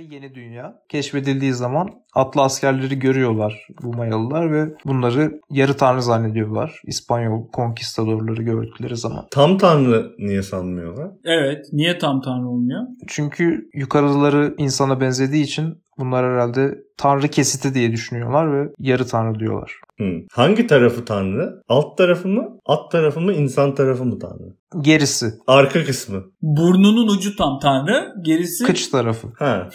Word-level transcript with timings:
Yeni 0.00 0.34
dünya 0.34 0.74
keşfedildiği 0.88 1.52
zaman 1.52 1.90
atlı 2.14 2.42
askerleri 2.42 2.98
görüyorlar 2.98 3.66
bu 3.82 3.92
Mayalılar 3.96 4.52
ve 4.52 4.74
bunları 4.86 5.40
yarı 5.50 5.76
tanrı 5.76 6.02
zannediyorlar. 6.02 6.80
İspanyol 6.86 7.48
konkistadorları 7.48 8.42
gördükleri 8.42 8.96
zaman. 8.96 9.26
Tam 9.30 9.58
tanrı 9.58 10.14
niye 10.18 10.42
sanmıyorlar? 10.42 11.10
Evet. 11.24 11.66
Niye 11.72 11.98
tam 11.98 12.20
tanrı 12.20 12.48
olmuyor? 12.48 12.82
Çünkü 13.08 13.70
yukarıları 13.74 14.54
insana 14.58 15.00
benzediği 15.00 15.44
için 15.44 15.82
bunlar 15.98 16.32
herhalde 16.32 16.78
tanrı 16.96 17.28
kesiti 17.28 17.74
diye 17.74 17.92
düşünüyorlar 17.92 18.52
ve 18.52 18.72
yarı 18.78 19.06
tanrı 19.06 19.38
diyorlar. 19.38 19.72
Hmm. 20.02 20.26
Hangi 20.32 20.66
tarafı 20.66 21.04
tanrı? 21.04 21.62
Alt 21.68 21.98
tarafı 21.98 22.28
mı? 22.28 22.58
At 22.66 22.90
tarafı 22.90 23.20
mı? 23.20 23.32
İnsan 23.32 23.74
tarafı 23.74 24.04
mı 24.04 24.18
tanrı? 24.18 24.56
Gerisi. 24.80 25.34
Arka 25.46 25.84
kısmı. 25.84 26.24
Burnunun 26.42 27.08
ucu 27.08 27.36
tam 27.36 27.58
tanrı. 27.60 28.12
Gerisi 28.24 28.64
Kıç 28.64 28.88
tarafı. 28.88 29.28
Ha. 29.38 29.68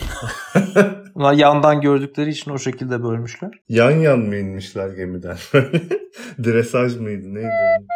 Yandan 1.36 1.82
gördükleri 1.82 2.30
için 2.30 2.52
o 2.52 2.58
şekilde 2.58 3.04
bölmüşler. 3.04 3.52
Yan 3.70 3.91
yan 3.91 4.20
mı 4.20 4.35
inmişler 4.35 4.90
gemiden? 4.90 5.38
Dresaj 6.44 6.96
mıydı? 6.96 7.34
Neydi? 7.34 7.88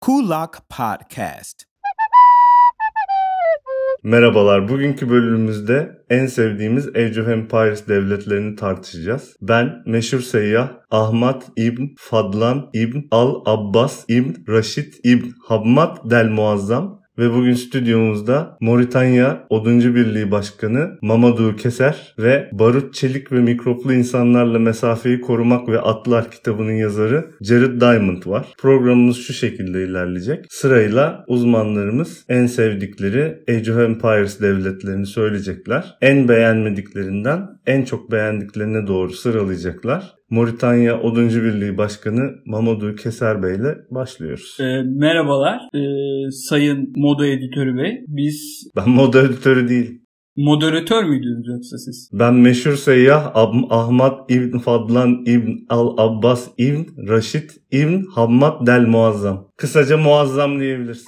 Kulak 0.00 0.62
Podcast. 0.68 1.73
Merhabalar. 4.04 4.68
Bugünkü 4.68 5.10
bölümümüzde 5.10 5.98
en 6.10 6.26
sevdiğimiz 6.26 6.88
Age 6.88 7.22
of 7.22 7.28
Empires 7.28 7.88
devletlerini 7.88 8.56
tartışacağız. 8.56 9.36
Ben 9.42 9.82
meşhur 9.86 10.20
seyyah 10.20 10.68
Ahmet 10.90 11.42
İbn 11.56 11.84
Fadlan 11.98 12.70
İbn 12.72 12.98
Al 13.10 13.42
Abbas 13.46 14.04
İbn 14.08 14.52
Raşid 14.52 14.94
İbn 15.04 15.28
Hammad 15.46 16.10
Del 16.10 16.28
Muazzam 16.28 17.03
ve 17.18 17.32
bugün 17.32 17.54
stüdyomuzda 17.54 18.56
Moritanya 18.60 19.46
Oduncu 19.50 19.94
Birliği 19.94 20.30
Başkanı 20.30 20.98
Mamadou 21.02 21.56
Keser 21.56 22.14
ve 22.18 22.48
Barut 22.52 22.94
Çelik 22.94 23.32
ve 23.32 23.40
Mikroplu 23.40 23.92
İnsanlarla 23.92 24.58
Mesafeyi 24.58 25.20
Korumak 25.20 25.68
ve 25.68 25.80
Atlar 25.80 26.30
kitabının 26.30 26.72
yazarı 26.72 27.30
Jared 27.40 27.80
Diamond 27.80 28.26
var. 28.26 28.46
Programımız 28.58 29.16
şu 29.16 29.32
şekilde 29.32 29.84
ilerleyecek. 29.84 30.44
Sırayla 30.50 31.24
uzmanlarımız 31.28 32.24
en 32.28 32.46
sevdikleri 32.46 33.42
Age 33.48 33.72
of 33.72 33.78
Empires 33.78 34.40
devletlerini 34.40 35.06
söyleyecekler. 35.06 35.96
En 36.00 36.28
beğenmediklerinden 36.28 37.48
en 37.66 37.84
çok 37.84 38.12
beğendiklerine 38.12 38.86
doğru 38.86 39.12
sıralayacaklar. 39.12 40.14
Moritanya 40.30 41.00
Oduncu 41.00 41.42
Birliği 41.42 41.78
Başkanı 41.78 42.30
Mamadou 42.46 42.94
Keser 42.94 43.42
Bey 43.42 43.56
ile 43.56 43.74
başlıyoruz. 43.90 44.56
e, 44.60 44.82
merhabalar. 44.82 45.58
E, 45.74 45.80
sayın 46.30 46.92
moda 46.96 47.26
editörü 47.26 47.76
bey. 47.76 48.04
Biz 48.08 48.68
Ben 48.76 48.88
moda 48.90 49.20
editörü 49.22 49.68
değil. 49.68 50.00
moderatör 50.36 51.04
müydünüz 51.04 51.48
yoksa 51.48 51.78
siz? 51.78 52.10
Ben 52.12 52.34
meşhur 52.34 52.76
seyyah 52.76 53.32
Ab- 53.34 53.66
Ahmet 53.70 54.30
İbn 54.30 54.58
Fadlan 54.58 55.22
İbn 55.26 55.52
Al 55.68 55.98
Abbas 55.98 56.48
İbn 56.58 57.08
Raşid 57.08 57.50
İbn 57.72 58.02
Hammad 58.14 58.66
Del 58.66 58.86
Muazzam. 58.86 59.48
Kısaca 59.56 59.96
muazzam 59.96 60.60
diyebiliriz. 60.60 61.04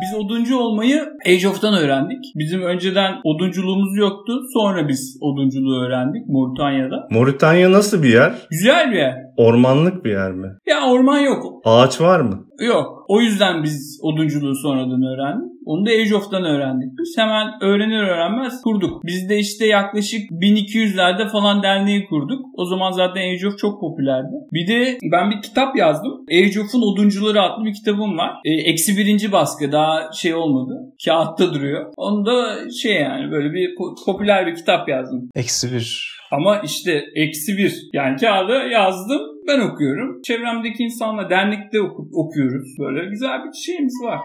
Biz 0.00 0.14
oduncu 0.14 0.56
olmayı 0.58 1.02
Age 1.26 1.48
of'tan 1.48 1.74
öğrendik. 1.74 2.32
Bizim 2.34 2.62
önceden 2.62 3.12
odunculuğumuz 3.24 3.96
yoktu. 3.96 4.40
Sonra 4.52 4.88
biz 4.88 5.18
odunculuğu 5.20 5.84
öğrendik 5.84 6.28
Moritanya'da. 6.28 7.08
Moritanya 7.10 7.72
nasıl 7.72 8.02
bir 8.02 8.12
yer? 8.12 8.32
Güzel 8.50 8.90
bir 8.90 8.96
yer. 8.96 9.23
Ormanlık 9.36 10.04
bir 10.04 10.10
yer 10.10 10.32
mi? 10.32 10.48
Ya 10.66 10.86
orman 10.90 11.18
yok. 11.18 11.44
Ağaç 11.64 12.00
var 12.00 12.20
mı? 12.20 12.46
Yok. 12.60 13.04
O 13.08 13.20
yüzden 13.20 13.62
biz 13.62 14.00
odunculuğu 14.02 14.54
sonradan 14.54 15.02
öğrendik. 15.02 15.54
Onu 15.66 15.86
da 15.86 15.90
Age 15.90 16.14
of'tan 16.14 16.44
öğrendik. 16.44 16.98
Biz 16.98 17.14
hemen 17.18 17.46
öğrenir 17.62 18.02
öğrenmez 18.02 18.62
kurduk. 18.62 19.04
Biz 19.04 19.28
de 19.28 19.38
işte 19.38 19.66
yaklaşık 19.66 20.30
1200'lerde 20.30 21.28
falan 21.28 21.62
derneği 21.62 22.06
kurduk. 22.06 22.46
O 22.54 22.64
zaman 22.64 22.90
zaten 22.92 23.20
Age 23.20 23.48
of 23.48 23.58
çok 23.58 23.80
popülerdi. 23.80 24.34
Bir 24.52 24.66
de 24.68 24.98
ben 25.12 25.30
bir 25.30 25.42
kitap 25.42 25.76
yazdım. 25.76 26.12
Age 26.30 26.60
of'un 26.60 26.82
Oduncuları 26.82 27.42
adlı 27.42 27.64
bir 27.64 27.74
kitabım 27.74 28.18
var. 28.18 28.30
E, 28.44 28.70
eksi 28.70 28.96
birinci 28.96 29.32
baskı 29.32 29.72
daha 29.72 30.12
şey 30.12 30.34
olmadı. 30.34 30.74
Kağıtta 31.04 31.54
duruyor. 31.54 31.92
Onu 31.96 32.26
da 32.26 32.70
şey 32.82 33.00
yani 33.00 33.30
böyle 33.30 33.52
bir 33.52 33.68
po- 33.68 34.04
popüler 34.06 34.46
bir 34.46 34.54
kitap 34.54 34.88
yazdım. 34.88 35.28
Eksi 35.34 35.72
bir. 35.72 36.13
Ama 36.30 36.60
işte 36.64 37.04
eksi 37.14 37.58
bir. 37.58 37.74
Yani 37.92 38.16
kağıda 38.16 38.62
yazdım. 38.62 39.20
Ben 39.46 39.60
okuyorum. 39.60 40.22
Çevremdeki 40.22 40.82
insanla 40.82 41.30
dernekte 41.30 41.80
oku- 41.80 42.08
okuyoruz. 42.12 42.68
Böyle 42.78 43.10
güzel 43.10 43.44
bir 43.44 43.52
şeyimiz 43.52 43.94
var. 44.04 44.20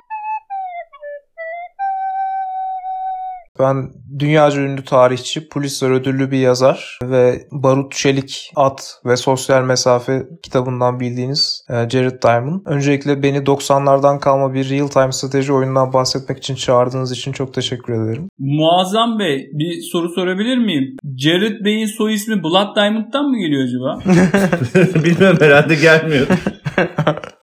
Ben 3.59 3.91
dünyaca 4.19 4.61
ünlü 4.61 4.83
tarihçi, 4.85 5.49
Pulitzer 5.49 5.89
ödüllü 5.89 6.31
bir 6.31 6.37
yazar 6.37 6.99
ve 7.03 7.47
Barut 7.51 7.91
Çelik 7.91 8.51
At 8.55 9.01
ve 9.05 9.17
Sosyal 9.17 9.63
Mesafe 9.63 10.23
kitabından 10.43 10.99
bildiğiniz 10.99 11.65
e, 11.69 11.89
Jared 11.89 12.23
Diamond. 12.23 12.61
Öncelikle 12.65 13.23
beni 13.23 13.37
90'lardan 13.37 14.19
kalma 14.19 14.53
bir 14.53 14.69
real-time 14.69 15.11
strateji 15.11 15.53
oyunundan 15.53 15.93
bahsetmek 15.93 16.37
için 16.37 16.55
çağırdığınız 16.55 17.11
için 17.11 17.31
çok 17.31 17.53
teşekkür 17.53 17.93
ederim. 17.93 18.29
Muazzam 18.39 19.19
Bey 19.19 19.49
bir 19.53 19.81
soru 19.91 20.09
sorabilir 20.09 20.57
miyim? 20.57 20.97
Jared 21.17 21.65
Bey'in 21.65 21.85
soy 21.85 22.13
ismi 22.13 22.43
Blood 22.43 22.75
Diamond'dan 22.75 23.25
mı 23.25 23.37
geliyor 23.37 23.63
acaba? 23.63 23.99
Bilmem 25.03 25.35
herhalde 25.39 25.75
gelmiyor. 25.75 26.27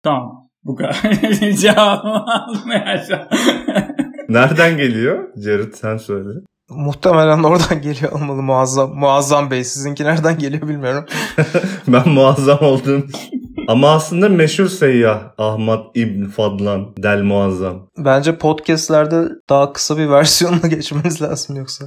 tamam. 0.03 0.43
Bu 0.63 0.75
kadar. 0.75 0.95
Cevabımı 1.61 2.25
almayacağım. 2.25 3.27
Nereden 4.33 4.77
geliyor? 4.77 5.27
Jared 5.43 5.73
sen 5.73 5.97
söyle. 5.97 6.29
Muhtemelen 6.69 7.43
oradan 7.43 7.81
geliyor 7.81 8.11
olmalı 8.11 8.41
muazzam. 8.41 8.95
Muazzam 8.95 9.51
Bey 9.51 9.63
sizinki 9.63 10.03
nereden 10.03 10.37
geliyor 10.37 10.67
bilmiyorum. 10.67 11.05
ben 11.87 12.09
muazzam 12.09 12.59
olduğum 12.61 13.07
Ama 13.67 13.91
aslında 13.91 14.29
meşhur 14.29 14.67
seyyah 14.67 15.21
Ahmet 15.37 15.79
İbn 15.95 16.25
Fadlan 16.25 16.95
Del 17.03 17.21
Muazzam. 17.21 17.89
Bence 17.97 18.37
podcastlerde 18.37 19.27
daha 19.49 19.73
kısa 19.73 19.97
bir 19.97 20.09
versiyonuna 20.09 20.67
geçmeniz 20.67 21.21
lazım 21.21 21.55
yoksa 21.55 21.85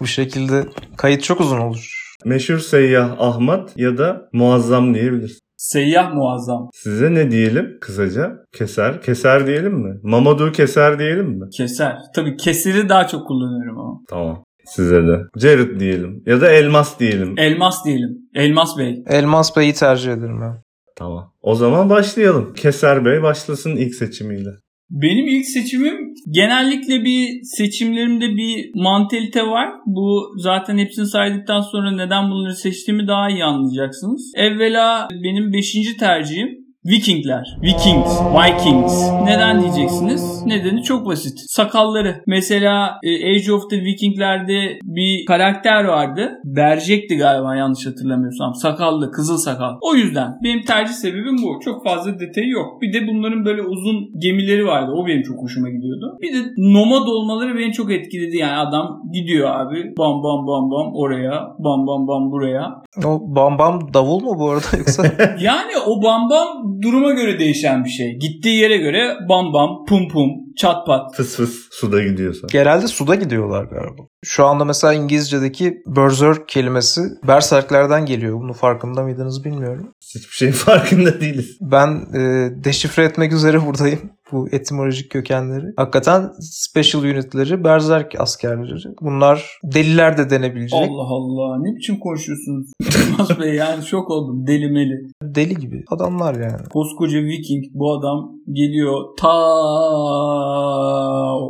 bu 0.00 0.06
şekilde 0.06 0.66
kayıt 0.96 1.22
çok 1.22 1.40
uzun 1.40 1.58
olur. 1.58 2.14
Meşhur 2.24 2.58
seyyah 2.58 3.14
Ahmet 3.18 3.76
ya 3.76 3.98
da 3.98 4.28
muazzam 4.32 4.94
diyebiliriz. 4.94 5.38
Seyyah 5.60 6.14
muazzam. 6.14 6.70
Size 6.74 7.14
ne 7.14 7.30
diyelim 7.30 7.78
kısaca? 7.80 8.32
Keser. 8.52 9.02
Keser 9.02 9.46
diyelim 9.46 9.72
mi? 9.72 10.00
Mamadou 10.02 10.52
Keser 10.52 10.98
diyelim 10.98 11.26
mi? 11.26 11.48
Keser. 11.56 11.96
Tabii 12.14 12.36
kesiri 12.36 12.88
daha 12.88 13.06
çok 13.06 13.26
kullanıyorum 13.26 13.78
ama. 13.78 14.00
Tamam. 14.08 14.44
Size 14.64 14.96
de. 14.96 15.18
Jared 15.36 15.80
diyelim. 15.80 16.22
Ya 16.26 16.40
da 16.40 16.50
Elmas 16.50 17.00
diyelim. 17.00 17.38
Elmas 17.38 17.84
diyelim. 17.84 18.18
Elmas 18.34 18.78
Bey. 18.78 19.02
Elmas 19.06 19.56
Bey'i 19.56 19.72
tercih 19.74 20.12
ederim 20.12 20.40
ben. 20.40 20.62
Tamam. 20.96 21.32
O 21.42 21.54
zaman 21.54 21.90
başlayalım. 21.90 22.54
Keser 22.54 23.04
Bey 23.04 23.22
başlasın 23.22 23.76
ilk 23.76 23.94
seçimiyle. 23.94 24.50
Benim 24.90 25.28
ilk 25.28 25.46
seçimim 25.46 26.14
genellikle 26.30 27.04
bir 27.04 27.40
seçimlerimde 27.42 28.28
bir 28.28 28.70
mantalite 28.74 29.46
var. 29.46 29.68
Bu 29.86 30.32
zaten 30.36 30.78
hepsini 30.78 31.06
saydıktan 31.06 31.60
sonra 31.60 31.90
neden 31.90 32.30
bunları 32.30 32.56
seçtiğimi 32.56 33.08
daha 33.08 33.30
iyi 33.30 33.44
anlayacaksınız. 33.44 34.32
Evvela 34.36 35.08
benim 35.12 35.52
5. 35.52 35.96
tercihim 35.98 36.48
Vikingler. 36.86 37.58
Vikings. 37.62 38.20
Vikings. 38.20 39.10
Neden 39.24 39.62
diyeceksiniz? 39.62 40.46
Nedeni 40.46 40.82
çok 40.82 41.06
basit. 41.06 41.38
Sakalları. 41.46 42.22
Mesela 42.26 42.98
e, 43.02 43.30
Age 43.30 43.52
of 43.52 43.70
the 43.70 43.76
Viking'lerde 43.76 44.78
bir 44.84 45.26
karakter 45.26 45.84
vardı. 45.84 46.30
Berjek'ti 46.44 47.16
galiba 47.16 47.56
yanlış 47.56 47.86
hatırlamıyorsam. 47.86 48.54
Sakallı, 48.54 49.10
kızıl 49.10 49.36
sakal. 49.36 49.74
O 49.80 49.94
yüzden 49.94 50.38
benim 50.44 50.62
tercih 50.62 50.92
sebebim 50.92 51.36
bu. 51.42 51.60
Çok 51.64 51.84
fazla 51.84 52.20
detayı 52.20 52.48
yok. 52.48 52.82
Bir 52.82 52.92
de 52.92 53.06
bunların 53.08 53.44
böyle 53.44 53.62
uzun 53.62 53.96
gemileri 54.18 54.66
vardı. 54.66 54.92
O 54.96 55.06
benim 55.06 55.22
çok 55.22 55.42
hoşuma 55.42 55.68
gidiyordu. 55.68 56.18
Bir 56.22 56.32
de 56.34 56.38
nomad 56.58 57.06
olmaları 57.06 57.58
beni 57.58 57.72
çok 57.72 57.92
etkiledi. 57.92 58.36
Yani 58.36 58.56
adam 58.56 59.02
gidiyor 59.12 59.50
abi. 59.50 59.94
Bam 59.98 60.22
bam 60.22 60.46
bam 60.46 60.70
bam 60.70 60.92
oraya. 60.94 61.32
Bam 61.58 61.86
bam 61.86 62.08
bam 62.08 62.30
buraya. 62.30 62.70
O 63.04 63.20
bam 63.36 63.58
bam 63.58 63.94
davul 63.94 64.20
mu 64.20 64.38
bu 64.38 64.50
arada 64.50 64.76
yoksa? 64.78 65.02
Yani 65.40 65.72
o 65.86 66.02
bam 66.02 66.30
bam 66.30 66.70
duruma 66.82 67.12
göre 67.12 67.38
değişen 67.38 67.84
bir 67.84 67.90
şey. 67.90 68.18
Gittiği 68.18 68.56
yere 68.60 68.76
göre 68.76 69.16
bam 69.28 69.52
bam, 69.52 69.84
pum 69.88 70.08
pum, 70.08 70.30
çat 70.56 70.86
pat. 70.86 71.14
Fıs 71.16 71.36
fıs 71.36 71.68
suda 71.70 72.02
gidiyorsa. 72.02 72.46
Genelde 72.52 72.88
suda 72.88 73.14
gidiyorlar 73.14 73.64
galiba. 73.64 74.02
Şu 74.24 74.44
anda 74.44 74.64
mesela 74.64 74.94
İngilizce'deki 74.94 75.74
berserk 75.86 76.48
kelimesi 76.48 77.00
berserklerden 77.28 78.06
geliyor. 78.06 78.40
Bunu 78.40 78.52
farkında 78.52 79.02
mıydınız 79.02 79.44
bilmiyorum. 79.44 79.94
Hiçbir 80.14 80.34
şeyin 80.34 80.52
farkında 80.52 81.20
değiliz. 81.20 81.58
Ben 81.60 81.88
e, 82.14 82.50
deşifre 82.64 83.04
etmek 83.04 83.32
üzere 83.32 83.66
buradayım 83.66 84.00
bu 84.32 84.48
etimolojik 84.52 85.10
kökenleri. 85.10 85.66
Hakikaten 85.76 86.30
special 86.40 87.02
unitleri 87.02 87.64
berserk 87.64 88.20
askerleri. 88.20 88.94
Bunlar 89.00 89.58
deliler 89.64 90.18
de 90.18 90.30
denebilecek. 90.30 90.80
Allah 90.80 91.06
Allah 91.08 91.58
ne 91.58 91.76
biçim 91.76 91.98
konuşuyorsunuz? 91.98 92.66
Yılmaz 93.10 93.40
Bey 93.40 93.54
yani 93.54 93.84
şok 93.84 94.10
oldum 94.10 94.46
delimeli. 94.46 95.10
deli 95.22 95.54
gibi 95.54 95.84
adamlar 95.90 96.34
yani. 96.34 96.68
Koskoca 96.72 97.18
Viking 97.18 97.64
bu 97.74 97.92
adam 97.98 98.32
geliyor 98.52 99.04
ta 99.18 99.30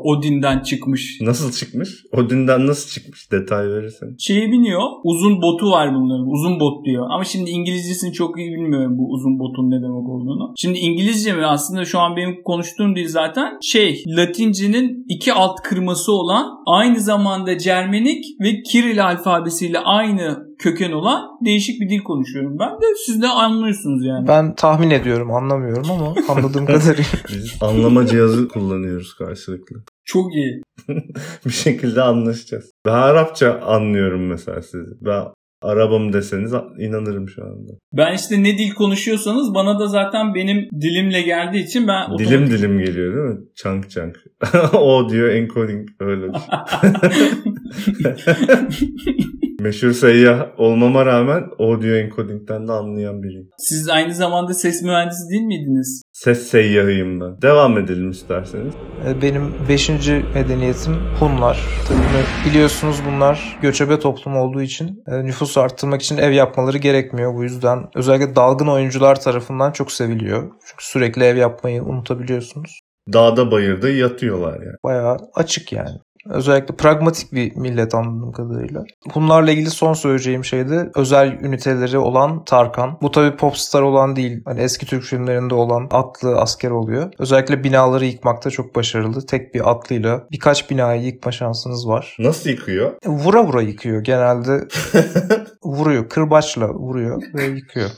Odin'den 0.04 0.60
çıkmış. 0.60 1.18
Nasıl 1.20 1.52
çıkmış? 1.52 2.04
Odin'den 2.12 2.66
nasıl 2.66 2.88
çıkmış? 2.90 3.32
Detay 3.32 3.68
verirsen. 3.68 4.14
Şeye 4.18 4.46
biniyor. 4.52 4.80
Uzun 5.04 5.42
botu 5.42 5.70
var 5.70 5.94
bunların. 5.94 6.26
Uzun 6.30 6.60
bot 6.60 6.84
diyor. 6.84 7.06
Ama 7.10 7.24
şimdi 7.24 7.50
İngilizcesini 7.50 8.12
çok 8.12 8.38
iyi 8.38 8.52
bilmiyorum 8.52 8.98
bu 8.98 9.10
uzun 9.10 9.38
botun 9.38 9.70
ne 9.70 9.76
demek 9.76 10.08
olduğunu. 10.08 10.52
Şimdi 10.56 10.78
İngilizce 10.78 11.32
mi? 11.32 11.46
Aslında 11.46 11.84
şu 11.84 11.98
an 11.98 12.16
benim 12.16 12.42
konuştuğum 12.70 12.96
dil 12.96 13.08
zaten 13.08 13.58
şey 13.62 14.04
Latince'nin 14.06 15.04
iki 15.08 15.32
alt 15.32 15.62
kırması 15.62 16.12
olan 16.12 16.46
aynı 16.66 17.00
zamanda 17.00 17.58
Cermenik 17.58 18.24
ve 18.40 18.62
Kiril 18.62 19.06
alfabesiyle 19.06 19.78
aynı 19.78 20.38
köken 20.58 20.92
olan 20.92 21.22
değişik 21.44 21.80
bir 21.80 21.88
dil 21.88 22.02
konuşuyorum 22.02 22.58
ben 22.58 22.70
de 22.70 22.86
siz 23.06 23.22
de 23.22 23.28
anlıyorsunuz 23.28 24.04
yani. 24.04 24.28
Ben 24.28 24.54
tahmin 24.54 24.90
ediyorum 24.90 25.30
anlamıyorum 25.30 25.90
ama 25.90 26.14
anladığım 26.28 26.66
kadarıyla. 26.76 27.04
Biz 27.28 27.58
anlama 27.60 28.06
cihazı 28.06 28.48
kullanıyoruz 28.48 29.14
karşılıklı. 29.14 29.76
Çok 30.04 30.34
iyi. 30.34 30.62
bir 31.46 31.50
şekilde 31.50 32.02
anlaşacağız. 32.02 32.70
Ben 32.86 32.92
Arapça 32.92 33.60
anlıyorum 33.60 34.26
mesela 34.26 34.62
sizi. 34.62 34.84
Ben 35.00 35.24
arabam 35.62 36.12
deseniz 36.12 36.52
inanırım 36.78 37.28
şu 37.28 37.44
anda. 37.44 37.72
Ben 37.92 38.14
işte 38.14 38.42
ne 38.42 38.58
dil 38.58 38.70
konuşuyorsanız 38.70 39.54
bana 39.54 39.78
da 39.78 39.86
zaten 39.86 40.34
benim 40.34 40.68
dilimle 40.80 41.22
geldiği 41.22 41.64
için 41.64 41.88
ben 41.88 42.18
dilim 42.18 42.32
otomatik... 42.32 42.58
dilim 42.58 42.78
geliyor 42.78 43.16
değil 43.16 43.38
mi? 43.38 43.44
Chunk 43.54 43.90
chunk. 43.90 44.16
o 44.72 45.08
diyor 45.08 45.28
encoding 45.28 45.88
öyle. 46.00 46.26
Meşhur 49.60 49.92
seyyah 49.92 50.46
olmama 50.58 51.06
rağmen 51.06 51.42
audio 51.58 51.88
encoding'den 51.88 52.68
de 52.68 52.72
anlayan 52.72 53.22
biriyim. 53.22 53.48
Siz 53.58 53.88
aynı 53.88 54.14
zamanda 54.14 54.54
ses 54.54 54.82
mühendisi 54.82 55.30
değil 55.30 55.42
miydiniz? 55.42 56.02
Ses 56.12 56.48
seyyahıyım 56.48 57.20
ben. 57.20 57.42
Devam 57.42 57.78
edelim 57.78 58.10
isterseniz. 58.10 58.74
E, 59.06 59.22
benim 59.22 59.54
5. 59.68 59.88
medeniyetim 60.34 60.94
Hunlar. 61.18 61.60
Tabii 61.88 62.50
biliyorsunuz 62.50 62.96
bunlar 63.06 63.58
göçebe 63.62 63.98
toplum 63.98 64.36
olduğu 64.36 64.62
için 64.62 65.02
e, 65.06 65.24
nüfus 65.24 65.58
arttırmak 65.58 66.02
için 66.02 66.18
ev 66.18 66.32
yapmaları 66.32 66.78
gerekmiyor. 66.78 67.34
Bu 67.34 67.42
yüzden 67.42 67.78
özellikle 67.94 68.36
dalgın 68.36 68.66
oyuncular 68.66 69.20
tarafından 69.20 69.72
çok 69.72 69.92
seviliyor. 69.92 70.42
Çünkü 70.42 70.84
sürekli 70.84 71.24
ev 71.24 71.36
yapmayı 71.36 71.82
unutabiliyorsunuz. 71.82 72.80
Dağda 73.12 73.50
bayırda 73.50 73.90
yatıyorlar 73.90 74.52
yani. 74.52 74.76
Bayağı 74.84 75.16
açık 75.34 75.72
yani. 75.72 75.98
Özellikle 76.26 76.76
pragmatik 76.76 77.32
bir 77.32 77.56
millet 77.56 77.94
anladığım 77.94 78.32
kadarıyla. 78.32 78.84
Bunlarla 79.14 79.50
ilgili 79.50 79.70
son 79.70 79.92
söyleyeceğim 79.92 80.44
şey 80.44 80.68
de 80.68 80.90
özel 80.94 81.38
üniteleri 81.42 81.98
olan 81.98 82.44
Tarkan. 82.44 82.98
Bu 83.02 83.10
tabi 83.10 83.36
popstar 83.36 83.82
olan 83.82 84.16
değil. 84.16 84.42
Hani 84.44 84.60
eski 84.60 84.86
Türk 84.86 85.02
filmlerinde 85.02 85.54
olan 85.54 85.88
atlı 85.90 86.36
asker 86.36 86.70
oluyor. 86.70 87.12
Özellikle 87.18 87.64
binaları 87.64 88.04
yıkmakta 88.04 88.50
çok 88.50 88.74
başarılı. 88.74 89.26
Tek 89.26 89.54
bir 89.54 89.70
atlıyla 89.70 90.26
birkaç 90.32 90.70
binayı 90.70 91.02
yıkma 91.02 91.32
şansınız 91.32 91.88
var. 91.88 92.16
Nasıl 92.18 92.50
yıkıyor? 92.50 92.92
Vura 93.06 93.44
vura 93.44 93.62
yıkıyor 93.62 94.04
genelde. 94.04 94.68
vuruyor. 95.64 96.08
Kırbaçla 96.08 96.68
vuruyor 96.68 97.22
ve 97.34 97.44
yıkıyor. 97.44 97.90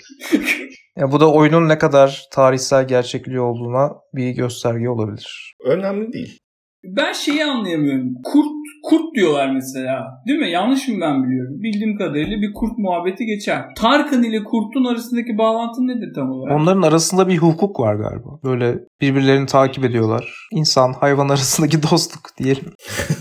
Ya 0.97 1.13
bu 1.13 1.21
da 1.21 1.33
oyunun 1.33 1.69
ne 1.69 1.79
kadar 1.79 2.29
tarihsel 2.33 2.89
gerçekliği 2.89 3.41
olduğuna 3.41 3.93
bir 4.15 4.31
gösterge 4.31 4.89
olabilir. 4.89 5.55
Önemli 5.65 6.13
değil. 6.13 6.39
Ben 6.85 7.13
şeyi 7.13 7.45
anlayamıyorum. 7.45 8.15
Kurt 8.25 8.53
kurt 8.83 9.15
diyorlar 9.15 9.51
mesela. 9.51 10.23
Değil 10.27 10.39
mi? 10.39 10.51
Yanlış 10.51 10.89
mı 10.89 10.95
ben 11.01 11.25
biliyorum? 11.25 11.55
Bildiğim 11.63 11.99
kadarıyla 11.99 12.37
bir 12.37 12.53
kurt 12.55 12.79
muhabbeti 12.79 13.25
geçer. 13.27 13.65
Tarkan 13.77 14.23
ile 14.23 14.45
kurtun 14.45 14.85
arasındaki 14.85 15.39
bağlantı 15.39 15.81
nedir 15.81 16.15
tam 16.15 16.31
olarak? 16.31 16.61
Onların 16.61 16.83
arasında 16.83 17.29
bir 17.29 17.39
hukuk 17.39 17.81
var 17.81 17.95
galiba. 17.95 18.29
Böyle 18.45 18.79
birbirlerini 19.01 19.47
takip 19.47 19.85
ediyorlar. 19.85 20.49
İnsan 20.53 20.93
hayvan 20.93 21.29
arasındaki 21.29 21.83
dostluk 21.83 22.23
diyelim. 22.39 22.65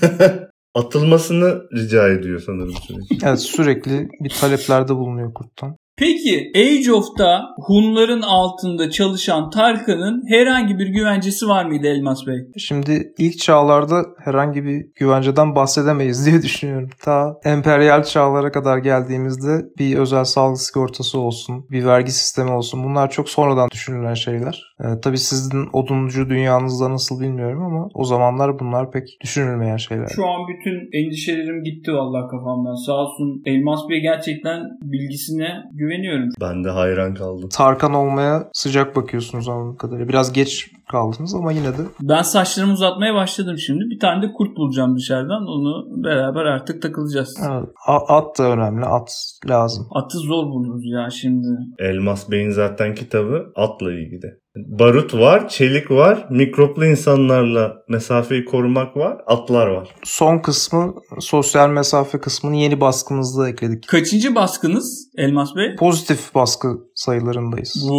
Atılmasını 0.76 1.62
rica 1.76 2.10
ediyor 2.10 2.44
sanırım 2.46 2.74
sürekli. 2.88 3.28
Evet 3.28 3.40
sürekli 3.40 4.08
bir 4.24 4.30
taleplerde 4.30 4.96
bulunuyor 4.96 5.34
kurttan. 5.34 5.76
Peki 5.98 6.52
Age 6.56 6.92
of'ta 6.94 7.42
Hunların 7.68 8.22
altında 8.22 8.90
çalışan 8.90 9.50
Tarkan'ın 9.50 10.24
herhangi 10.30 10.80
bir 10.80 10.88
güvencesi 10.88 11.48
var 11.48 11.66
mıydı 11.66 11.88
Elmas 11.88 12.28
Bey? 12.28 12.38
Şimdi 12.58 13.14
ilk 13.18 13.40
çağlarda 13.40 14.06
herhangi 14.24 14.64
bir 14.64 14.86
güvenceden 14.96 15.56
bahsedemeyiz 15.56 16.26
diye 16.26 16.42
düşünüyorum. 16.44 16.90
Ta 17.04 17.40
emperyal 17.46 18.04
çağlara 18.04 18.52
kadar 18.52 18.78
geldiğimizde 18.78 19.66
bir 19.80 19.98
özel 19.98 20.24
sağlık 20.24 20.62
sigortası 20.62 21.20
olsun, 21.20 21.66
bir 21.72 21.86
vergi 21.86 22.12
sistemi 22.12 22.52
olsun 22.52 22.84
bunlar 22.84 23.10
çok 23.10 23.30
sonradan 23.30 23.70
düşünülen 23.70 24.14
şeyler. 24.14 24.64
Ee, 24.84 25.00
tabii 25.04 25.18
sizin 25.18 25.70
oduncu 25.74 26.30
dünyanızda 26.30 26.92
nasıl 26.92 27.22
bilmiyorum 27.22 27.64
ama 27.64 27.88
o 27.94 28.04
zamanlar 28.06 28.60
bunlar 28.60 28.92
pek 28.92 29.08
düşünülmeyen 29.22 29.78
şeyler. 29.78 30.08
Şu 30.16 30.26
an 30.26 30.42
bütün 30.48 31.04
endişelerim 31.04 31.64
gitti 31.64 31.94
vallahi 31.94 32.32
kafamdan. 32.32 32.76
Sağ 32.86 32.94
olsun 32.94 33.42
Elmas 33.46 33.90
Bey 33.90 34.02
gerçekten 34.02 34.64
bilgisine 34.82 35.50
güveniyorum. 35.82 36.30
Ben 36.42 36.64
de 36.64 36.70
hayran 36.70 37.14
kaldım. 37.14 37.50
Tarkan 37.50 37.94
olmaya 37.94 38.50
sıcak 38.54 38.96
bakıyorsunuz 38.96 39.50
anladığım 39.50 39.78
kadarıyla. 39.78 40.10
Biraz 40.10 40.34
geç 40.34 40.72
kaldınız 40.92 41.36
ama 41.36 41.52
yine 41.52 41.68
de. 41.78 41.82
Ben 42.02 42.22
saçlarımı 42.22 42.74
uzatmaya 42.74 43.14
başladım 43.14 43.58
şimdi. 43.58 43.84
Bir 43.90 44.00
tane 44.00 44.22
de 44.22 44.32
kurt 44.34 44.58
bulacağım 44.58 44.96
dışarıdan. 44.96 45.44
Onu 45.48 46.04
beraber 46.04 46.46
artık 46.46 46.82
takılacağız. 46.82 47.40
Evet, 47.52 47.70
at 48.08 48.40
da 48.40 48.44
önemli. 48.44 48.86
At 48.86 49.10
lazım. 49.50 49.88
Atı 49.92 50.18
zor 50.18 50.44
buluruz 50.44 50.86
ya 50.86 51.10
şimdi. 51.10 51.48
Elmas 51.80 52.32
Bey'in 52.32 52.50
zaten 52.50 52.96
kitabı 52.96 53.52
atla 53.56 53.94
ilgili. 53.94 54.41
Barut 54.56 55.14
var, 55.14 55.50
çelik 55.50 55.92
var, 55.92 56.28
mikroplu 56.30 56.86
insanlarla 56.86 57.78
mesafeyi 57.90 58.46
korumak 58.46 58.98
var, 58.98 59.18
atlar 59.28 59.68
var. 59.68 59.90
Son 60.04 60.40
kısmı 60.40 60.94
sosyal 61.20 61.70
mesafe 61.70 62.20
kısmını 62.20 62.56
yeni 62.56 62.82
baskımızda 62.82 63.50
ekledik. 63.50 63.88
Kaçıncı 63.88 64.36
baskınız 64.36 65.10
Elmas 65.18 65.56
Bey? 65.56 65.76
Pozitif 65.76 66.36
baskı 66.36 66.68
sayılarındayız. 66.96 67.90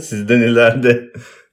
Sizden 0.00 0.40
ileride 0.40 1.00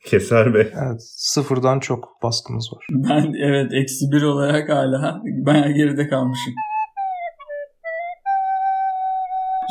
Keser 0.05 0.53
Bey. 0.53 0.71
Evet 0.85 1.01
sıfırdan 1.15 1.79
çok 1.79 2.09
baskımız 2.23 2.69
var. 2.73 2.85
Ben 2.91 3.33
evet 3.45 3.71
eksi 3.73 4.05
bir 4.11 4.21
olarak 4.21 4.69
hala 4.69 5.21
bayağı 5.45 5.71
geride 5.71 6.07
kalmışım. 6.07 6.53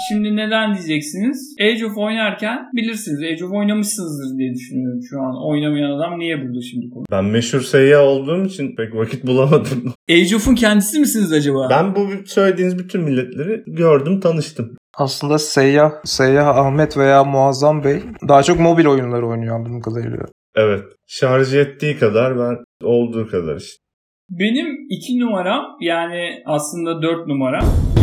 Şimdi 0.09 0.37
neden 0.37 0.75
diyeceksiniz? 0.75 1.55
Age 1.61 1.87
of 1.87 1.97
oynarken 1.97 2.59
bilirsiniz. 2.73 3.23
Age 3.23 3.45
of 3.45 3.53
oynamışsınızdır 3.53 4.39
diye 4.39 4.55
düşünüyorum 4.55 5.00
şu 5.11 5.21
an. 5.21 5.47
Oynamayan 5.50 5.91
adam 5.91 6.19
niye 6.19 6.43
burada 6.43 6.61
şimdi 6.71 6.91
konu? 6.91 7.05
Ben 7.11 7.25
meşhur 7.25 7.61
seyyah 7.61 8.03
olduğum 8.03 8.45
için 8.45 8.77
pek 8.77 8.95
vakit 8.95 9.27
bulamadım. 9.27 9.93
Age 10.11 10.37
of'un 10.37 10.55
kendisi 10.55 11.00
misiniz 11.00 11.33
acaba? 11.33 11.69
Ben 11.71 11.97
bu 11.97 12.09
söylediğiniz 12.26 12.78
bütün 12.78 13.00
milletleri 13.00 13.62
gördüm, 13.67 14.21
tanıştım. 14.21 14.76
Aslında 14.99 15.38
Seyyah, 15.38 15.93
Seyyah 16.05 16.47
Ahmet 16.47 16.97
veya 16.97 17.25
Muazzam 17.25 17.85
Bey 17.85 18.02
daha 18.28 18.43
çok 18.43 18.61
mobil 18.61 18.87
oyunları 18.87 19.26
oynuyor 19.26 19.57
anladığım 19.57 19.81
kadarıyla. 19.81 20.26
Evet. 20.57 20.85
Şarj 21.07 21.55
ettiği 21.55 21.99
kadar 21.99 22.38
ben 22.38 22.57
olduğu 22.83 23.28
kadar 23.28 23.57
işte. 23.57 23.88
Benim 24.30 24.87
iki 24.90 25.20
numaram 25.20 25.64
yani 25.80 26.42
aslında 26.47 27.02
dört 27.02 27.26
numara. 27.26 27.61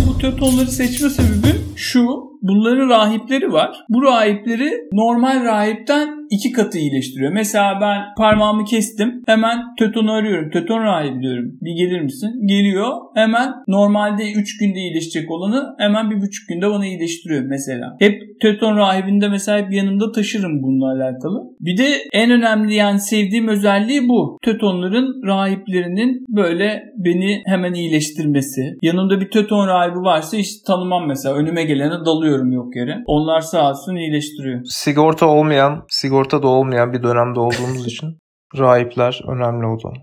Bu 0.08 0.18
tötonları 0.18 0.68
seçme 0.68 1.10
sebebim 1.10 1.62
şu. 1.76 2.35
Bunların 2.48 2.90
rahipleri 2.90 3.54
var. 3.54 3.78
Bu 3.90 4.04
rahipleri 4.04 4.72
normal 4.92 5.44
rahipten 5.46 6.10
iki 6.30 6.52
katı 6.52 6.78
iyileştiriyor. 6.78 7.32
Mesela 7.32 7.80
ben 7.82 8.02
parmağımı 8.18 8.66
kestim. 8.66 9.24
Hemen 9.26 9.58
tötonu 9.80 10.12
arıyorum. 10.12 10.52
Töton 10.52 10.84
rahibi 10.84 11.22
diyorum. 11.22 11.52
Bir 11.62 11.72
gelir 11.72 12.02
misin? 12.02 12.48
Geliyor. 12.48 12.92
Hemen 13.16 13.54
normalde 13.68 14.32
3 14.32 14.58
günde 14.58 14.80
iyileşecek 14.80 15.32
olanı 15.32 15.76
hemen 15.78 16.12
bir 16.12 16.22
buçuk 16.22 16.50
günde 16.50 16.70
bana 16.70 16.86
iyileştiriyor 16.86 17.42
mesela. 17.42 17.96
Hep 18.00 18.22
töton 18.42 18.78
rahibinde 18.78 19.30
mesela 19.30 19.58
hep 19.58 19.72
yanımda 19.72 20.12
taşırım 20.12 20.64
bununla 20.64 20.92
alakalı. 20.92 21.44
Bir 21.62 21.78
de 21.78 21.88
en 22.14 22.32
önemli 22.32 22.76
yani 22.76 23.00
sevdiğim 23.00 23.48
özelliği 23.48 24.08
bu. 24.08 24.38
Tötonların 24.42 25.28
rahiplerinin 25.28 26.26
böyle 26.30 26.84
beni 26.98 27.42
hemen 27.46 27.74
iyileştirmesi. 27.74 28.62
Yanımda 28.82 29.22
bir 29.22 29.30
töton 29.30 29.68
rahibi 29.68 30.00
varsa 30.00 30.38
hiç 30.38 30.62
tanımam 30.68 31.08
mesela. 31.08 31.36
Önüme 31.36 31.64
gelene 31.64 32.06
dalıyorum 32.36 32.52
yok 32.52 32.76
yere. 32.76 33.04
Onlar 33.06 33.42
sağ 33.42 33.70
olsun 33.70 33.96
iyileştiriyor. 33.96 34.62
Sigorta 34.66 35.26
olmayan, 35.26 35.86
sigorta 35.90 36.44
da 36.44 36.48
olmayan 36.48 36.94
bir 36.94 37.04
dönemde 37.04 37.40
olduğumuz 37.40 37.88
için 37.94 38.18
rahipler 38.58 39.22
önemli 39.28 39.66
o 39.66 39.80
zaman. 39.80 39.98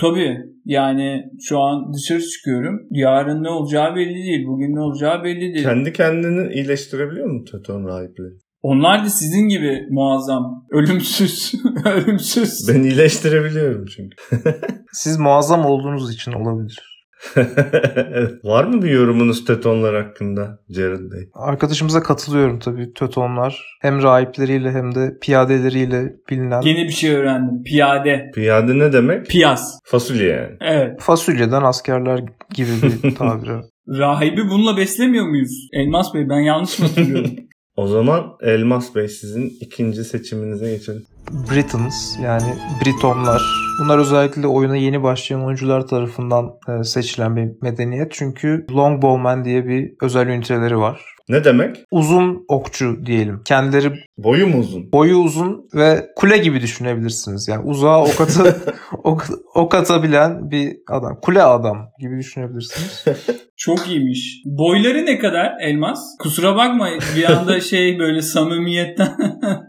Tabii 0.00 0.38
yani 0.64 1.24
şu 1.40 1.58
an 1.58 1.92
dışarı 1.92 2.22
çıkıyorum. 2.22 2.80
Yarın 2.90 3.42
ne 3.42 3.48
olacağı 3.48 3.96
belli 3.96 4.14
değil. 4.14 4.46
Bugün 4.46 4.74
ne 4.74 4.80
olacağı 4.80 5.24
belli 5.24 5.54
değil. 5.54 5.64
Kendi 5.64 5.92
kendini 5.92 6.52
iyileştirebiliyor 6.52 7.26
mu 7.30 7.44
Töton 7.44 7.84
rahipleri? 7.84 8.34
Onlar 8.62 9.04
da 9.04 9.08
sizin 9.08 9.48
gibi 9.48 9.86
muazzam. 9.90 10.66
Ölümsüz. 10.70 11.54
Ölümsüz. 11.84 12.68
Ben 12.68 12.82
iyileştirebiliyorum 12.82 13.84
çünkü. 13.86 14.16
Siz 14.92 15.18
muazzam 15.18 15.66
olduğunuz 15.66 16.14
için 16.14 16.32
olabilir. 16.32 16.97
Var 18.44 18.64
mı 18.64 18.82
bir 18.82 18.90
yorumunuz 18.90 19.44
Tetonlar 19.44 20.04
hakkında 20.04 20.58
Jared 20.68 21.12
Bey? 21.12 21.28
Arkadaşımıza 21.34 22.02
katılıyorum 22.02 22.58
tabii 22.58 22.92
Tötonlar. 22.92 23.78
Hem 23.82 24.02
rahipleriyle 24.02 24.70
hem 24.70 24.94
de 24.94 25.18
piyadeleriyle 25.22 26.12
bilinen 26.30 26.60
Yeni 26.62 26.84
bir 26.84 26.92
şey 26.92 27.14
öğrendim. 27.14 27.62
Piyade. 27.62 28.30
Piyade 28.34 28.78
ne 28.78 28.92
demek? 28.92 29.26
Piyas. 29.26 29.78
Fasulye 29.84 30.28
yani. 30.28 30.56
Evet. 30.60 31.00
fasulyeden 31.00 31.62
askerler 31.62 32.20
gibi 32.54 32.70
bir 32.82 33.14
tabir. 33.14 33.50
Rahibi 33.88 34.48
bununla 34.50 34.76
beslemiyor 34.76 35.26
muyuz? 35.28 35.68
Elmas 35.72 36.14
Bey 36.14 36.28
ben 36.28 36.40
yanlış 36.40 36.78
mı 36.78 36.86
hatırlıyorum? 36.86 37.30
O 37.78 37.86
zaman 37.86 38.36
Elmas 38.40 38.94
Bey 38.94 39.08
sizin 39.08 39.56
ikinci 39.60 40.04
seçiminize 40.04 40.70
geçelim. 40.70 41.04
Britons 41.30 42.18
yani 42.22 42.54
Britonlar. 42.84 43.42
Bunlar 43.80 43.98
özellikle 43.98 44.46
oyuna 44.46 44.76
yeni 44.76 45.02
başlayan 45.02 45.44
oyuncular 45.44 45.86
tarafından 45.86 46.50
e, 46.68 46.84
seçilen 46.84 47.36
bir 47.36 47.48
medeniyet. 47.62 48.12
Çünkü 48.12 48.66
Longbowman 48.72 49.44
diye 49.44 49.66
bir 49.66 49.92
özel 50.02 50.26
üniteleri 50.26 50.78
var. 50.78 51.17
Ne 51.28 51.44
demek? 51.44 51.76
Uzun 51.90 52.44
okçu 52.48 53.06
diyelim. 53.06 53.42
Kendileri 53.44 53.92
Boyu 54.18 54.46
mu 54.46 54.58
uzun? 54.58 54.92
boyu 54.92 55.16
uzun 55.16 55.68
ve 55.74 56.06
kule 56.16 56.38
gibi 56.38 56.60
düşünebilirsiniz. 56.60 57.48
Yani 57.48 57.64
uzağa 57.64 58.02
ok, 58.02 58.20
atı, 58.20 58.56
ok, 59.04 59.26
ok 59.54 59.74
atabilen 59.74 60.50
bir 60.50 60.76
adam. 60.90 61.18
Kule 61.22 61.42
adam 61.42 61.76
gibi 62.00 62.18
düşünebilirsiniz. 62.18 63.04
Çok 63.56 63.88
iyiymiş. 63.88 64.42
Boyları 64.44 65.06
ne 65.06 65.18
kadar 65.18 65.52
Elmas? 65.60 66.00
Kusura 66.18 66.56
bakma 66.56 66.88
bir 67.16 67.24
anda 67.24 67.60
şey 67.60 67.98
böyle 67.98 68.22
samimiyetten 68.22 69.16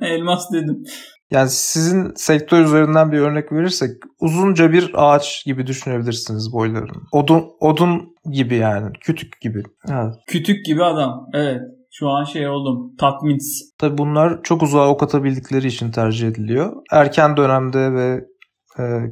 Elmas 0.02 0.52
dedim. 0.54 0.84
Yani 1.32 1.50
sizin 1.50 2.12
sektör 2.16 2.66
üzerinden 2.66 3.12
bir 3.12 3.18
örnek 3.18 3.52
verirsek 3.52 3.90
uzunca 4.20 4.72
bir 4.72 4.92
ağaç 4.94 5.46
gibi 5.46 5.68
düşünebilirsiniz 5.68 6.54
boylarını. 6.54 7.02
Odun 7.12 7.44
odun 7.60 8.16
gibi 8.32 8.56
yani. 8.56 8.92
Kütük 9.02 9.42
gibi. 9.42 9.64
Evet. 9.90 10.14
Kütük 10.28 10.66
gibi 10.66 10.84
adam. 10.84 11.28
Evet. 11.34 11.62
Şu 11.92 12.10
an 12.10 12.24
şey 12.24 12.48
oldum. 12.48 12.96
Tatmins. 13.00 13.72
Tabi 13.78 13.98
bunlar 13.98 14.44
çok 14.44 14.64
uzağa 14.64 14.90
ok 14.90 15.04
atabildikleri 15.04 15.68
için 15.68 15.92
tercih 15.92 16.28
ediliyor. 16.28 16.74
Erken 16.92 17.38
dönemde 17.38 17.94
ve 17.94 18.26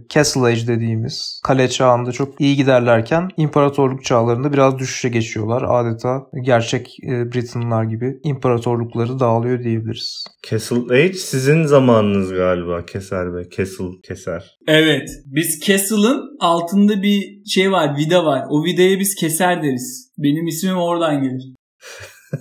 Castle 0.10 0.42
Age 0.42 0.68
dediğimiz 0.68 1.42
kale 1.44 1.70
çağında 1.70 2.12
çok 2.12 2.42
iyi 2.42 2.56
giderlerken 2.56 3.30
imparatorluk 3.38 4.06
çağlarında 4.06 4.54
biraz 4.54 4.80
düşüşe 4.80 5.10
geçiyorlar. 5.10 5.64
Adeta 5.68 6.22
gerçek 6.42 6.98
e, 7.04 7.32
Britonlar 7.34 7.84
gibi 7.84 8.20
imparatorlukları 8.24 9.20
dağılıyor 9.20 9.64
diyebiliriz. 9.64 10.24
Castle 10.50 10.94
Age 10.94 11.14
sizin 11.14 11.64
zamanınız 11.64 12.34
galiba 12.34 12.86
Keser 12.86 13.34
Bey. 13.34 13.50
Castle, 13.58 13.86
Keser. 14.08 14.58
Evet. 14.68 15.10
Biz 15.26 15.60
Castle'ın 15.66 16.38
altında 16.40 17.02
bir 17.02 17.46
şey 17.46 17.72
var. 17.72 17.98
Vida 17.98 18.26
var. 18.26 18.44
O 18.50 18.64
vidaya 18.64 19.00
biz 19.00 19.16
keser 19.16 19.64
deriz. 19.64 20.12
Benim 20.18 20.48
ismim 20.48 20.78
oradan 20.78 21.24
gelir. 21.24 21.54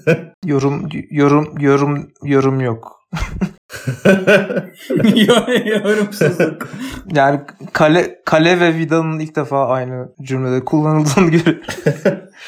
Yorum 0.44 0.88
yorum 1.10 1.54
yorum 1.60 2.08
yorum 2.24 2.60
yok. 2.60 3.08
Yorumsuzluk. 5.66 6.68
Yani 7.14 7.40
kale 7.72 8.20
kale 8.24 8.60
ve 8.60 8.74
vidanın 8.74 9.18
ilk 9.18 9.36
defa 9.36 9.66
aynı 9.66 10.08
cümlede 10.22 10.64
kullanıldığını 10.64 11.30
görüyorum. 11.30 11.62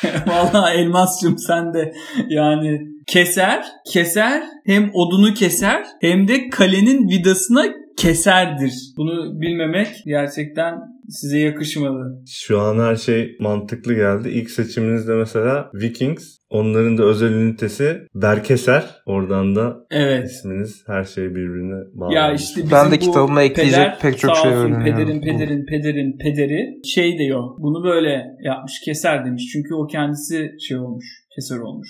Vallahi 0.27 0.75
Elmas'cığım 0.75 1.39
sen 1.39 1.75
de 1.75 1.93
yani 2.29 2.81
keser, 3.07 3.65
keser 3.93 4.43
hem 4.67 4.91
odunu 4.95 5.35
keser 5.35 5.87
hem 6.01 6.29
de 6.29 6.51
kalenin 6.51 7.09
vidasına 7.09 7.65
keserdir. 7.97 8.73
Bunu 8.97 9.41
bilmemek 9.41 9.89
gerçekten 10.07 10.75
size 11.09 11.39
yakışmadı. 11.39 12.23
Şu 12.29 12.61
an 12.61 12.79
her 12.79 12.97
şey 12.97 13.37
mantıklı 13.41 13.95
geldi. 13.95 14.29
İlk 14.29 14.51
seçiminizde 14.51 15.15
mesela 15.15 15.71
Vikings. 15.75 16.38
Onların 16.51 16.99
da 16.99 17.03
özel 17.03 17.33
ünitesi 17.33 18.07
Berkeser. 18.15 18.85
Oradan 19.07 19.57
da 19.57 19.77
Evet. 19.91 20.31
isminiz 20.31 20.83
her 20.87 21.05
şey 21.05 21.25
birbirine 21.25 21.85
bağlı. 21.93 22.15
Ya 22.15 22.33
işte 22.33 22.57
bizim 22.57 22.71
Ben 22.77 22.91
de 22.91 22.99
kitabıma 22.99 23.43
ekleyecek 23.43 23.79
peder, 23.79 23.99
pek 24.01 24.19
çok 24.19 24.37
şey 24.37 24.53
öğreniyorum. 24.53 24.85
Pederin, 24.85 25.21
pederin, 25.21 25.67
pederin, 25.67 26.19
pederi 26.19 26.81
şey 26.85 27.19
diyor. 27.19 27.43
Bunu 27.59 27.85
böyle 27.85 28.25
yapmış 28.45 28.73
keser 28.85 29.25
demiş. 29.25 29.49
Çünkü 29.53 29.75
o 29.75 29.87
kendisi 29.87 30.51
şey 30.69 30.79
olmuş. 30.79 31.05
Keser 31.35 31.59
olmuş. 31.59 31.89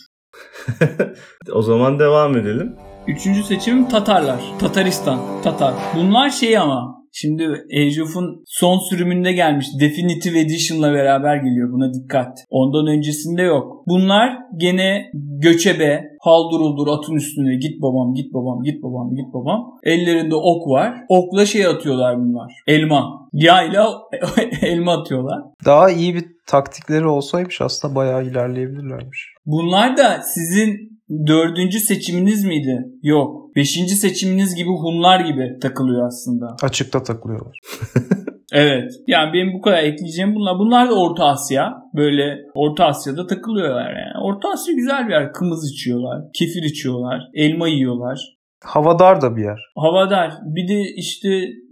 o 1.53 1.63
zaman 1.63 1.99
devam 1.99 2.37
edelim. 2.37 2.77
Üçüncü 3.07 3.43
seçimim 3.43 3.89
Tatarlar. 3.89 4.41
Tataristan. 4.59 5.43
Tatar. 5.43 5.75
Bunlar 5.97 6.31
şey 6.31 6.59
ama 6.59 6.98
Şimdi 7.21 7.45
Age 7.81 8.03
of'un 8.03 8.43
son 8.47 8.79
sürümünde 8.79 9.33
gelmiş. 9.33 9.67
Definitive 9.81 10.41
Edition'la 10.41 10.93
beraber 10.93 11.37
geliyor. 11.37 11.73
Buna 11.73 11.95
dikkat. 11.95 12.39
Ondan 12.51 12.87
öncesinde 12.87 13.43
yok. 13.43 13.83
Bunlar 13.87 14.39
gene 14.57 15.11
göçebe, 15.15 16.05
haldur 16.21 16.61
uldur 16.61 16.87
atın 16.89 17.15
üstüne 17.15 17.57
git 17.57 17.83
babam, 17.83 18.15
git 18.15 18.35
babam, 18.35 18.63
git 18.63 18.83
babam, 18.83 19.15
git 19.15 19.35
babam. 19.35 19.79
Ellerinde 19.83 20.35
ok 20.35 20.69
var. 20.69 20.95
Okla 21.09 21.47
şey 21.47 21.67
atıyorlar 21.67 22.19
bunlar. 22.19 22.53
Elma. 22.67 23.29
Yayla 23.33 23.89
elma 24.63 24.93
atıyorlar. 24.93 25.39
Daha 25.65 25.91
iyi 25.91 26.15
bir 26.15 26.25
taktikleri 26.47 27.07
olsaymış 27.07 27.61
aslında 27.61 27.95
bayağı 27.95 28.25
ilerleyebilirlermiş. 28.25 29.35
Bunlar 29.47 29.97
da 29.97 30.21
sizin 30.23 30.98
dördüncü 31.27 31.81
seçiminiz 31.81 32.45
miydi? 32.45 32.87
Yok. 33.03 33.57
Beşinci 33.57 33.95
seçiminiz 33.95 34.55
gibi 34.55 34.69
Hunlar 34.69 35.21
gibi 35.21 35.59
takılıyor 35.63 36.07
aslında. 36.07 36.57
Açıkta 36.63 37.03
takılıyorlar. 37.03 37.61
Evet. 38.53 38.93
Yani 39.07 39.33
benim 39.33 39.53
bu 39.53 39.61
kadar 39.61 39.83
ekleyeceğim 39.83 40.35
bunlar. 40.35 40.59
Bunlar 40.59 40.91
da 40.91 40.95
Orta 40.95 41.25
Asya. 41.25 41.75
Böyle 41.97 42.39
Orta 42.55 42.85
Asya'da 42.85 43.27
takılıyorlar 43.27 43.91
yani. 43.91 44.25
Orta 44.25 44.49
Asya 44.49 44.75
güzel 44.75 45.07
bir 45.07 45.13
yer. 45.13 45.33
Kımız 45.33 45.73
içiyorlar. 45.73 46.25
Kefir 46.39 46.63
içiyorlar. 46.63 47.21
Elma 47.35 47.69
yiyorlar. 47.69 48.38
Havadar 48.65 49.21
da 49.21 49.37
bir 49.37 49.43
yer. 49.45 49.59
Havadar. 49.77 50.33
Bir 50.45 50.69
de 50.69 50.81
işte 50.97 51.29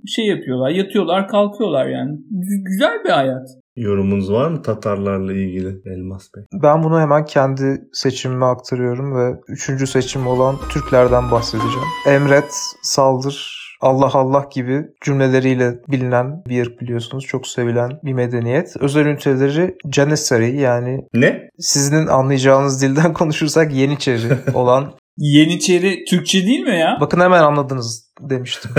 şey 0.07 0.27
yapıyorlar. 0.27 0.71
Yatıyorlar 0.71 1.29
kalkıyorlar 1.29 1.87
yani. 1.87 2.11
Gü- 2.13 2.65
Güzel 2.65 3.05
bir 3.05 3.11
hayat. 3.11 3.49
Yorumunuz 3.77 4.33
var 4.33 4.49
mı 4.49 4.63
Tatarlarla 4.63 5.33
ilgili 5.33 5.69
Elmas 5.87 6.29
Bey? 6.37 6.45
Ben 6.63 6.83
bunu 6.83 7.01
hemen 7.01 7.25
kendi 7.25 7.81
seçimime 7.93 8.47
aktarıyorum 8.47 9.17
ve 9.17 9.41
üçüncü 9.49 9.87
seçim 9.87 10.27
olan 10.27 10.57
Türklerden 10.71 11.31
bahsedeceğim. 11.31 11.87
Emret, 12.07 12.53
saldır, 12.83 13.57
Allah 13.81 14.11
Allah 14.15 14.45
gibi 14.55 14.83
cümleleriyle 15.05 15.75
bilinen 15.89 16.43
bir 16.49 16.57
yer 16.57 16.67
biliyorsunuz. 16.81 17.25
Çok 17.27 17.47
sevilen 17.47 17.91
bir 18.05 18.13
medeniyet. 18.13 18.77
Özel 18.81 19.07
üniteleri 19.07 19.75
Janissary 19.93 20.57
yani 20.61 21.01
Ne? 21.15 21.49
sizin 21.59 22.07
anlayacağınız 22.07 22.83
dilden 22.83 23.13
konuşursak 23.21 23.73
Yeniçeri 23.75 24.35
olan. 24.55 24.93
Yeniçeri 25.17 26.05
Türkçe 26.05 26.47
değil 26.47 26.61
mi 26.61 26.79
ya? 26.79 26.99
Bakın 27.01 27.21
hemen 27.21 27.43
anladınız 27.43 28.13
demiştim. 28.21 28.71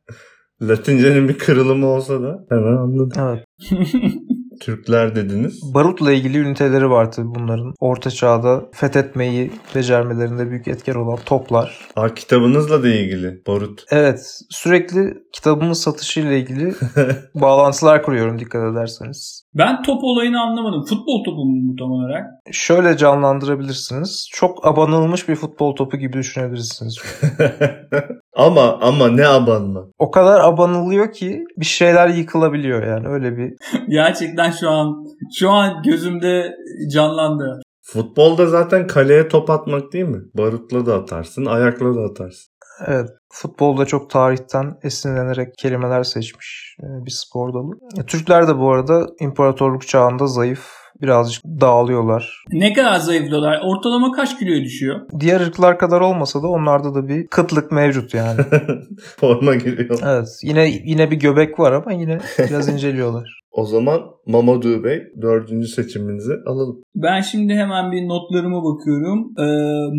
Latincenin 0.62 1.28
bir 1.28 1.38
kırılımı 1.38 1.86
olsa 1.86 2.22
da 2.22 2.46
hemen 2.48 2.76
anladım. 2.76 3.10
Evet. 3.18 3.44
Türkler 4.60 5.16
dediniz. 5.16 5.74
Barutla 5.74 6.12
ilgili 6.12 6.38
üniteleri 6.38 6.90
var 6.90 7.12
tabii 7.12 7.34
bunların. 7.34 7.74
Orta 7.80 8.10
çağda 8.10 8.64
fethetmeyi 8.72 9.50
becermelerinde 9.74 10.50
büyük 10.50 10.68
etken 10.68 10.94
olan 10.94 11.18
toplar. 11.26 11.78
Aa, 11.96 12.14
kitabınızla 12.14 12.82
da 12.82 12.88
ilgili. 12.88 13.42
Barut. 13.46 13.84
Evet 13.90 14.40
sürekli 14.50 15.14
kitabımın 15.32 15.72
satışıyla 15.72 16.32
ilgili 16.32 16.74
bağlantılar 17.34 18.02
kuruyorum 18.02 18.38
dikkat 18.38 18.72
ederseniz. 18.72 19.46
Ben 19.54 19.82
top 19.82 20.04
olayını 20.04 20.40
anlamadım. 20.40 20.84
Futbol 20.84 21.24
topu 21.24 21.44
mu 21.44 21.74
tam 21.78 21.90
olarak? 21.90 22.24
Şöyle 22.52 22.96
canlandırabilirsiniz. 22.96 24.28
Çok 24.32 24.66
abanılmış 24.66 25.28
bir 25.28 25.36
futbol 25.36 25.76
topu 25.76 25.96
gibi 25.96 26.12
düşünebilirsiniz. 26.12 26.98
ama 28.36 28.78
ama 28.80 29.08
ne 29.08 29.26
abanma. 29.26 29.84
O 29.98 30.10
kadar 30.10 30.40
abanılıyor 30.40 31.12
ki 31.12 31.44
bir 31.56 31.66
şeyler 31.66 32.08
yıkılabiliyor 32.08 32.86
yani 32.86 33.08
öyle 33.08 33.36
bir. 33.36 33.52
Gerçekten 33.88 34.50
şu 34.50 34.70
an 34.70 35.04
şu 35.38 35.50
an 35.50 35.82
gözümde 35.82 36.52
canlandı. 36.92 37.60
Futbolda 37.82 38.46
zaten 38.46 38.86
kaleye 38.86 39.28
top 39.28 39.50
atmak 39.50 39.92
değil 39.92 40.04
mi? 40.04 40.22
Barutla 40.34 40.86
da 40.86 40.94
atarsın, 40.94 41.44
ayakla 41.46 41.94
da 41.94 42.00
atarsın. 42.00 42.52
Evet 42.86 43.08
futbolda 43.32 43.84
çok 43.84 44.10
tarihten 44.10 44.74
esinlenerek 44.82 45.48
kelimeler 45.58 46.02
seçmiş 46.02 46.76
e, 46.82 46.86
bir 47.06 47.10
spor 47.10 47.54
dalı. 47.54 47.72
E, 48.00 48.06
Türkler 48.06 48.48
de 48.48 48.58
bu 48.58 48.70
arada 48.72 49.06
imparatorluk 49.20 49.88
çağında 49.88 50.26
zayıf 50.26 50.85
birazcık 51.02 51.44
dağılıyorlar. 51.44 52.44
Ne 52.52 52.72
kadar 52.72 52.96
zayıflıyorlar? 52.98 53.60
Ortalama 53.64 54.12
kaç 54.12 54.38
kiloya 54.38 54.64
düşüyor? 54.64 55.00
Diğer 55.20 55.40
ırklar 55.40 55.78
kadar 55.78 56.00
olmasa 56.00 56.42
da 56.42 56.48
onlarda 56.48 56.94
da 56.94 57.08
bir 57.08 57.26
kıtlık 57.26 57.72
mevcut 57.72 58.14
yani. 58.14 58.40
Forma 59.20 59.54
giriyor. 59.54 59.98
Evet 60.04 60.28
yine 60.42 60.68
yine 60.84 61.10
bir 61.10 61.16
göbek 61.16 61.60
var 61.60 61.72
ama 61.72 61.92
yine 61.92 62.18
biraz 62.38 62.68
inceliyorlar. 62.74 63.40
O 63.52 63.64
zaman 63.66 64.00
Mamadou 64.26 64.84
Bey 64.84 65.02
dördüncü 65.22 65.68
seçiminizi 65.68 66.32
alalım. 66.46 66.82
Ben 66.94 67.20
şimdi 67.20 67.54
hemen 67.54 67.92
bir 67.92 68.08
notlarıma 68.08 68.64
bakıyorum. 68.64 69.32
Ee, 69.38 69.44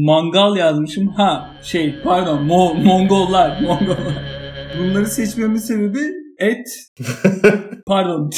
mangal 0.05 0.55
yazmışım. 0.57 1.07
Ha 1.07 1.49
şey 1.63 1.95
pardon 2.03 2.37
Mo- 2.47 2.83
Mongollar. 2.83 3.61
Mongollar. 3.61 4.23
Bunları 4.79 5.05
seçmemin 5.05 5.55
sebebi 5.57 5.99
et. 6.39 6.67
pardon 7.87 8.29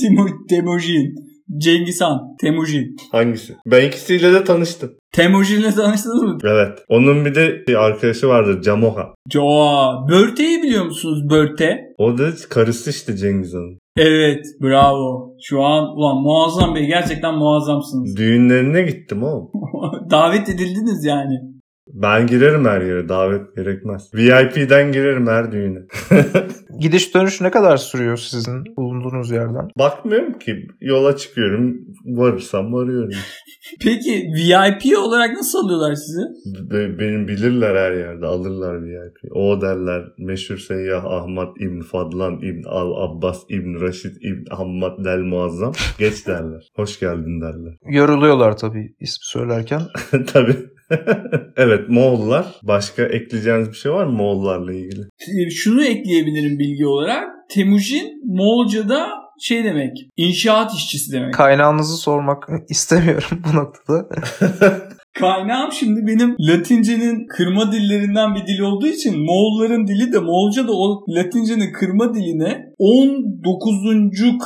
Timo 0.00 0.26
Temujin. 0.48 1.14
Cengiz 1.56 2.00
Han, 2.00 2.36
Temujin. 2.40 2.96
Hangisi? 3.12 3.56
Ben 3.66 3.88
ikisiyle 3.88 4.32
de 4.32 4.44
tanıştım. 4.44 4.90
Temujin'le 5.12 5.70
tanıştınız 5.70 6.22
mı? 6.22 6.38
Evet. 6.44 6.78
Onun 6.88 7.24
bir 7.24 7.34
de 7.34 7.64
bir 7.68 7.74
arkadaşı 7.74 8.28
vardı 8.28 8.60
Camoha. 8.64 9.14
Joa. 9.32 10.08
Börte'yi 10.08 10.62
biliyor 10.62 10.84
musunuz 10.84 11.30
Börte? 11.30 11.78
O 11.98 12.18
da 12.18 12.30
karısı 12.50 12.90
işte 12.90 13.16
Cengiz 13.16 13.54
Han'ın. 13.54 13.78
Evet 13.96 14.44
bravo. 14.62 15.36
Şu 15.42 15.62
an 15.62 15.84
ulan 15.96 16.22
muazzam 16.22 16.74
bey 16.74 16.86
gerçekten 16.86 17.34
muazzamsınız. 17.34 18.16
Düğünlerine 18.16 18.82
gittim 18.82 19.22
o. 19.22 19.50
Davet 20.10 20.48
edildiniz 20.48 21.04
yani. 21.04 21.34
Ben 21.94 22.26
girerim 22.26 22.64
her 22.64 22.80
yere 22.80 23.08
davet 23.08 23.56
gerekmez. 23.56 24.10
VIP'den 24.14 24.92
girerim 24.92 25.26
her 25.26 25.52
düğüne. 25.52 25.78
Gidiş 26.80 27.14
dönüş 27.14 27.40
ne 27.40 27.50
kadar 27.50 27.76
sürüyor 27.76 28.16
sizin 28.16 28.76
bulunduğunuz 28.76 29.30
yerden? 29.30 29.68
Bakmıyorum 29.78 30.38
ki 30.38 30.66
yola 30.80 31.16
çıkıyorum 31.16 31.76
varırsam 32.04 32.72
varıyorum. 32.72 33.10
Peki 33.80 34.26
VIP 34.36 34.98
olarak 34.98 35.30
nasıl 35.36 35.58
alıyorlar 35.64 35.94
sizi? 35.94 36.20
Be- 36.70 36.98
benim 36.98 37.28
bilirler 37.28 37.76
her 37.76 37.92
yerde 37.92 38.26
alırlar 38.26 38.82
VIP. 38.82 39.36
O 39.36 39.60
derler 39.60 40.02
meşhur 40.18 40.58
seyyah 40.58 41.04
Ahmet 41.04 41.48
İbn 41.60 41.80
Fadlan 41.80 42.38
İbn 42.42 42.62
Al 42.66 42.92
Abbas 43.08 43.42
İbn 43.48 43.80
Raşid 43.80 44.16
İbn 44.20 44.54
Hammad 44.54 45.04
Del 45.04 45.18
Muazzam. 45.18 45.72
Geç 45.98 46.26
derler. 46.26 46.68
Hoş 46.76 47.00
geldin 47.00 47.40
derler. 47.40 47.74
Yoruluyorlar 47.90 48.56
tabii 48.56 48.94
ismi 49.00 49.22
söylerken. 49.22 49.80
Tabii. 50.32 50.56
evet 51.56 51.88
Moğollar. 51.88 52.46
Başka 52.62 53.02
ekleyeceğiniz 53.02 53.68
bir 53.68 53.76
şey 53.76 53.92
var 53.92 54.04
mı 54.04 54.12
Moğollarla 54.12 54.72
ilgili? 54.72 55.00
Ee, 55.00 55.50
Şunu 55.50 55.84
ekleyebilirim 55.84 56.58
bilgi 56.58 56.86
olarak. 56.86 57.24
Temujin 57.50 58.22
Moğolca'da 58.24 59.08
şey 59.40 59.64
demek. 59.64 59.96
İnşaat 60.16 60.74
işçisi 60.74 61.12
demek. 61.12 61.34
Kaynağınızı 61.34 61.96
sormak 61.96 62.48
istemiyorum 62.68 63.42
bu 63.52 63.56
noktada. 63.56 64.08
Kaynağım 65.14 65.72
şimdi 65.72 66.06
benim 66.06 66.36
Latince'nin 66.40 67.26
kırma 67.26 67.72
dillerinden 67.72 68.34
bir 68.34 68.46
dil 68.46 68.60
olduğu 68.60 68.86
için 68.86 69.24
Moğolların 69.24 69.86
dili 69.86 70.12
de 70.12 70.18
Moğolca 70.18 70.68
da 70.68 70.72
o 70.72 71.04
Latince'nin 71.08 71.72
kırma 71.72 72.14
diline 72.14 72.64
19. 72.78 73.74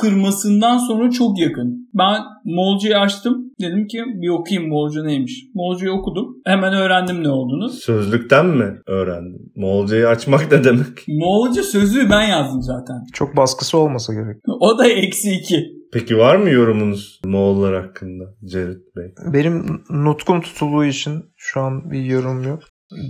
kırmasından 0.01 0.77
sonra 0.77 1.11
çok 1.11 1.39
yakın. 1.39 1.82
Ben 1.93 2.21
Moğolcayı 2.45 2.99
açtım. 2.99 3.51
Dedim 3.61 3.87
ki 3.87 4.03
bir 4.21 4.29
okuyayım 4.29 4.69
Moğolca 4.69 5.03
neymiş. 5.03 5.45
Moğolcayı 5.53 5.91
okudum. 5.91 6.35
Hemen 6.45 6.73
öğrendim 6.73 7.23
ne 7.23 7.29
olduğunu. 7.29 7.69
Sözlükten 7.69 8.45
mi 8.45 8.79
öğrendin? 8.87 9.51
Moğolcayı 9.55 10.07
açmak 10.07 10.51
ne 10.51 10.63
demek? 10.63 11.07
Moğolca 11.07 11.63
sözlüğü 11.63 12.09
ben 12.09 12.21
yazdım 12.21 12.61
zaten. 12.61 12.95
Çok 13.13 13.37
baskısı 13.37 13.77
olmasa 13.77 14.13
gerek. 14.13 14.37
O 14.59 14.77
da 14.77 14.87
eksi 14.87 15.31
iki. 15.31 15.83
Peki 15.93 16.17
var 16.17 16.35
mı 16.35 16.49
yorumunuz 16.49 17.19
Moğollar 17.25 17.85
hakkında 17.85 18.23
Cerit 18.45 18.95
Bey? 18.95 19.13
Benim 19.33 19.83
nutkum 19.89 20.41
tutulduğu 20.41 20.85
için 20.85 21.23
şu 21.37 21.61
an 21.61 21.91
bir 21.91 22.03
yorum 22.03 22.43
yok. 22.43 22.59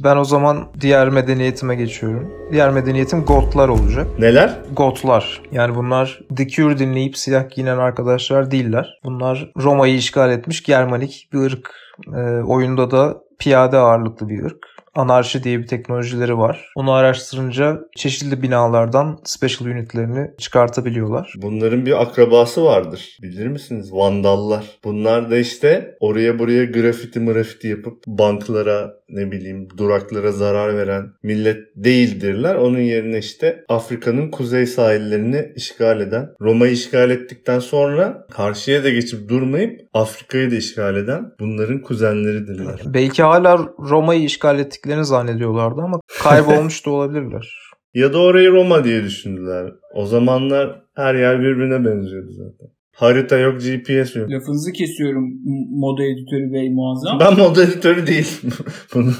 Ben 0.03 0.17
o 0.17 0.23
zaman 0.23 0.67
diğer 0.81 1.09
medeniyetime 1.09 1.75
geçiyorum. 1.75 2.33
Diğer 2.51 2.69
medeniyetim 2.69 3.25
Gotlar 3.25 3.69
olacak. 3.69 4.07
Neler? 4.19 4.59
Gotlar. 4.75 5.41
Yani 5.51 5.75
bunlar 5.75 6.19
The 6.35 6.47
Cure 6.47 6.79
dinleyip 6.79 7.17
silah 7.17 7.49
giyinen 7.49 7.77
arkadaşlar 7.77 8.51
değiller. 8.51 8.99
Bunlar 9.03 9.51
Roma'yı 9.57 9.95
işgal 9.95 10.31
etmiş 10.31 10.63
Germanik 10.63 11.29
bir 11.33 11.39
ırk. 11.39 11.71
Ee, 12.07 12.43
oyunda 12.43 12.91
da 12.91 13.17
piyade 13.39 13.77
ağırlıklı 13.77 14.29
bir 14.29 14.43
ırk. 14.43 14.73
Anarşi 14.95 15.43
diye 15.43 15.59
bir 15.59 15.67
teknolojileri 15.67 16.37
var. 16.37 16.71
Onu 16.75 16.91
araştırınca 16.91 17.79
çeşitli 17.95 18.41
binalardan 18.41 19.19
special 19.23 19.69
unitlerini 19.69 20.31
çıkartabiliyorlar. 20.37 21.33
Bunların 21.41 21.85
bir 21.85 22.01
akrabası 22.01 22.63
vardır. 22.63 23.17
Bilir 23.21 23.47
misiniz? 23.47 23.93
Vandallar. 23.93 24.65
Bunlar 24.83 25.31
da 25.31 25.37
işte 25.37 25.95
oraya 25.99 26.39
buraya 26.39 26.65
grafiti 26.65 27.19
mrafiti 27.19 27.67
yapıp 27.67 28.07
banklara 28.07 28.93
ne 29.09 29.31
bileyim 29.31 29.67
duraklara 29.77 30.31
zarar 30.31 30.77
veren 30.77 31.13
millet 31.23 31.57
değildirler. 31.75 32.55
Onun 32.55 32.79
yerine 32.79 33.17
işte 33.17 33.65
Afrika'nın 33.69 34.31
kuzey 34.31 34.65
sahillerini 34.65 35.51
işgal 35.55 36.01
eden, 36.01 36.29
Roma'yı 36.41 36.71
işgal 36.71 37.09
ettikten 37.09 37.59
sonra 37.59 38.25
karşıya 38.31 38.83
da 38.83 38.89
geçip 38.89 39.29
durmayıp 39.29 39.79
Afrika'yı 39.93 40.51
da 40.51 40.55
işgal 40.55 40.95
eden 40.95 41.31
bunların 41.39 41.81
kuzenleridirler. 41.81 42.81
Belki 42.93 43.23
hala 43.23 43.57
Roma'yı 43.79 44.23
işgal 44.23 44.59
ettiklerini 44.59 45.05
zannediyorlardı 45.05 45.81
ama 45.81 45.99
kaybolmuş 46.23 46.85
da 46.85 46.89
olabilirler. 46.89 47.59
Ya 47.93 48.13
da 48.13 48.17
orayı 48.17 48.51
Roma 48.51 48.83
diye 48.83 49.03
düşündüler. 49.03 49.71
O 49.93 50.05
zamanlar 50.05 50.81
her 50.95 51.15
yer 51.15 51.39
birbirine 51.39 51.85
benziyordu 51.85 52.31
zaten. 52.31 52.67
Harita 52.95 53.37
yok, 53.37 53.61
GPS 53.61 54.15
yok. 54.15 54.29
Lafınızı 54.31 54.71
kesiyorum 54.71 55.25
moda 55.79 56.03
editörü 56.03 56.53
bey 56.53 56.69
muazzam. 56.73 57.19
Ben 57.19 57.37
mod 57.37 57.55
editörü 57.55 58.07
değilim. 58.07 58.53
Bunu 58.95 59.11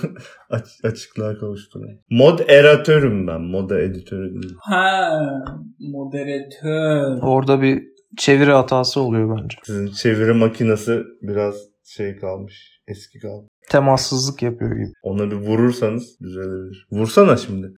aç- 0.50 0.80
açıklığa 0.84 1.38
kavuşturayım. 1.38 2.00
Mod 2.10 2.40
eratörüm 2.48 3.28
ben. 3.28 3.42
Moda 3.42 3.82
editörü 3.82 4.34
değilim. 4.34 4.56
Ha 4.60 5.10
moderatör. 5.80 7.20
Orada 7.22 7.62
bir 7.62 7.84
çeviri 8.18 8.52
hatası 8.52 9.02
oluyor 9.02 9.38
bence. 9.38 9.58
Sizin 9.64 9.88
çeviri 9.88 10.34
makinesi 10.34 11.00
biraz 11.22 11.56
şey 11.86 12.16
kalmış. 12.16 12.80
Eski 12.88 13.20
kalmış. 13.20 13.48
Temassızlık 13.70 14.42
yapıyor 14.42 14.72
gibi. 14.72 14.94
Ona 15.04 15.32
bir 15.32 15.36
vurursanız 15.36 16.20
düzelebilir. 16.22 16.88
Vursana 16.92 17.38
şimdi. 17.38 17.72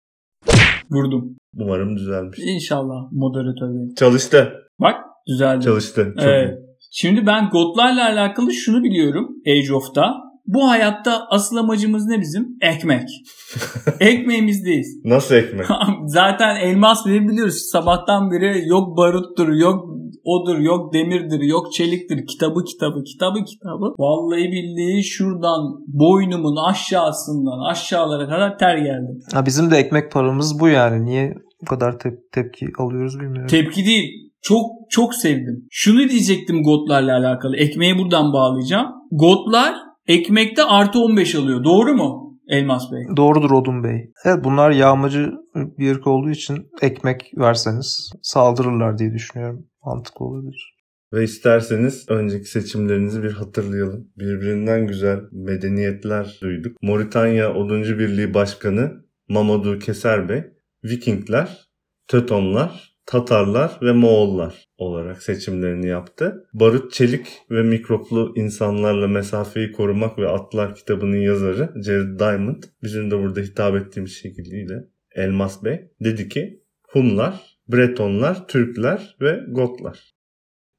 Vurdum. 0.91 1.35
Umarım 1.57 1.97
düzelmiş. 1.97 2.39
İnşallah 2.39 3.11
moderatör 3.11 3.69
bey. 3.75 3.95
Çalıştı. 3.95 4.53
Bak 4.81 4.95
düzeldi. 5.27 5.63
Çalıştı. 5.65 6.13
Çok 6.19 6.27
Evet. 6.27 6.49
iyi. 6.49 6.65
Şimdi 6.91 7.25
ben 7.27 7.49
God'larla 7.49 8.05
alakalı 8.05 8.53
şunu 8.53 8.83
biliyorum 8.83 9.29
Age 9.47 9.73
of'ta. 9.73 10.13
Bu 10.47 10.69
hayatta 10.69 11.25
asıl 11.29 11.57
amacımız 11.57 12.05
ne 12.05 12.21
bizim? 12.21 12.47
Ekmek. 12.61 13.09
Ekmeğimizdeyiz. 13.99 15.01
Nasıl 15.05 15.35
ekmek? 15.35 15.65
Zaten 16.05 16.55
elmas 16.55 17.05
bile 17.05 17.27
biliyoruz. 17.27 17.69
Sabahtan 17.71 18.31
beri 18.31 18.67
yok 18.67 18.97
baruttur, 18.97 19.49
yok 19.53 19.85
odur, 20.23 20.57
yok 20.59 20.93
demirdir, 20.93 21.39
yok 21.41 21.73
çeliktir. 21.73 22.27
Kitabı 22.27 22.63
kitabı, 22.63 23.03
kitabı 23.03 23.43
kitabı. 23.43 23.93
Vallahi 23.99 24.51
billahi 24.51 25.03
şuradan 25.03 25.61
boynumun 25.87 26.69
aşağısından 26.69 27.71
aşağılara 27.71 28.25
kadar 28.25 28.57
ter 28.57 28.77
geldi. 28.77 29.19
Ha, 29.33 29.45
bizim 29.45 29.71
de 29.71 29.77
ekmek 29.77 30.11
paramız 30.11 30.59
bu 30.59 30.67
yani. 30.69 31.05
Niye 31.05 31.33
bu 31.61 31.65
kadar 31.65 31.91
tep- 31.91 32.31
tepki 32.31 32.67
alıyoruz 32.79 33.19
bilmiyorum. 33.19 33.47
Tepki 33.47 33.85
değil. 33.85 34.24
Çok 34.45 34.71
çok 34.89 35.15
sevdim. 35.15 35.67
Şunu 35.71 36.09
diyecektim 36.09 36.63
Gotlarla 36.63 37.17
alakalı. 37.17 37.57
Ekmeği 37.57 37.97
buradan 37.97 38.33
bağlayacağım. 38.33 38.87
Gotlar 39.11 39.75
ekmekte 40.07 40.63
artı 40.63 40.99
15 40.99 41.35
alıyor. 41.35 41.63
Doğru 41.63 41.93
mu 41.93 42.39
Elmas 42.47 42.91
Bey? 42.91 43.17
Doğrudur 43.17 43.51
Odun 43.51 43.83
Bey. 43.83 44.11
Evet 44.25 44.43
bunlar 44.43 44.71
yağmacı 44.71 45.31
bir 45.55 45.91
ırk 45.91 46.07
olduğu 46.07 46.29
için 46.29 46.67
ekmek 46.81 47.31
verseniz 47.37 48.11
saldırırlar 48.21 48.97
diye 48.97 49.13
düşünüyorum. 49.13 49.67
Mantıklı 49.85 50.25
olabilir. 50.25 50.75
Ve 51.13 51.23
isterseniz 51.23 52.05
önceki 52.09 52.45
seçimlerinizi 52.45 53.23
bir 53.23 53.31
hatırlayalım. 53.31 54.07
Birbirinden 54.17 54.87
güzel 54.87 55.19
medeniyetler 55.31 56.37
duyduk. 56.41 56.77
Moritanya 56.81 57.53
Oduncu 57.53 57.99
Birliği 57.99 58.33
Başkanı 58.33 58.91
Mamadou 59.29 59.79
Keser 59.79 60.29
Bey, 60.29 60.43
Vikingler, 60.83 61.65
Tötonlar, 62.07 62.94
Tatarlar 63.05 63.79
ve 63.81 63.91
Moğollar 63.91 64.67
olarak 64.77 65.23
seçimlerini 65.23 65.87
yaptı. 65.87 66.47
Barut 66.53 66.93
Çelik 66.93 67.27
ve 67.51 67.63
Mikroplu 67.63 68.33
İnsanlarla 68.35 69.07
Mesafeyi 69.07 69.71
Korumak 69.71 70.19
ve 70.19 70.29
Atlar 70.29 70.75
kitabının 70.75 71.21
yazarı 71.21 71.73
Jared 71.85 72.19
Diamond, 72.19 72.63
bizim 72.83 73.11
de 73.11 73.17
burada 73.17 73.39
hitap 73.39 73.75
ettiğimiz 73.75 74.11
şekliyle 74.11 74.75
Elmas 75.15 75.63
Bey, 75.63 75.91
dedi 76.03 76.29
ki 76.29 76.63
Hunlar, 76.87 77.57
Bretonlar, 77.67 78.47
Türkler 78.47 79.15
ve 79.21 79.39
Gotlar 79.49 80.15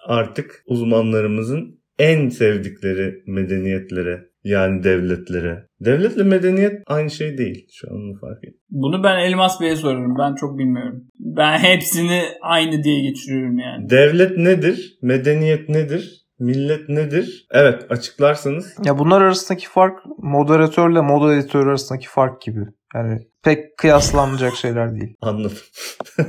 artık 0.06 0.62
uzmanlarımızın 0.66 1.80
en 1.98 2.28
sevdikleri 2.28 3.22
medeniyetlere 3.26 4.30
yani 4.46 4.82
devletlere. 4.82 5.66
Devletle 5.80 6.22
medeniyet 6.22 6.82
aynı 6.86 7.10
şey 7.10 7.38
değil. 7.38 7.66
Şu 7.72 7.88
an 7.90 7.96
onu 7.96 8.18
fark 8.20 8.44
ettim. 8.44 8.60
Bunu 8.70 9.04
ben 9.04 9.18
Elmas 9.18 9.60
Bey'e 9.60 9.76
sorarım. 9.76 10.18
Ben 10.18 10.34
çok 10.34 10.58
bilmiyorum. 10.58 11.04
Ben 11.18 11.58
hepsini 11.62 12.22
aynı 12.42 12.82
diye 12.82 13.00
geçiriyorum 13.00 13.58
yani. 13.58 13.90
Devlet 13.90 14.38
nedir? 14.38 14.98
Medeniyet 15.02 15.68
nedir? 15.68 16.26
Millet 16.38 16.88
nedir? 16.88 17.46
Evet 17.50 17.86
açıklarsanız. 17.90 18.76
Ya 18.84 18.98
bunlar 18.98 19.22
arasındaki 19.22 19.68
fark 19.68 19.98
moderatörle 20.18 21.00
moda 21.00 21.34
editör 21.34 21.66
arasındaki 21.66 22.08
fark 22.08 22.42
gibi. 22.42 22.60
Yani 22.94 23.18
pek 23.44 23.76
kıyaslanacak 23.76 24.56
şeyler 24.62 24.94
değil. 24.94 25.16
Anladım. 25.20 25.58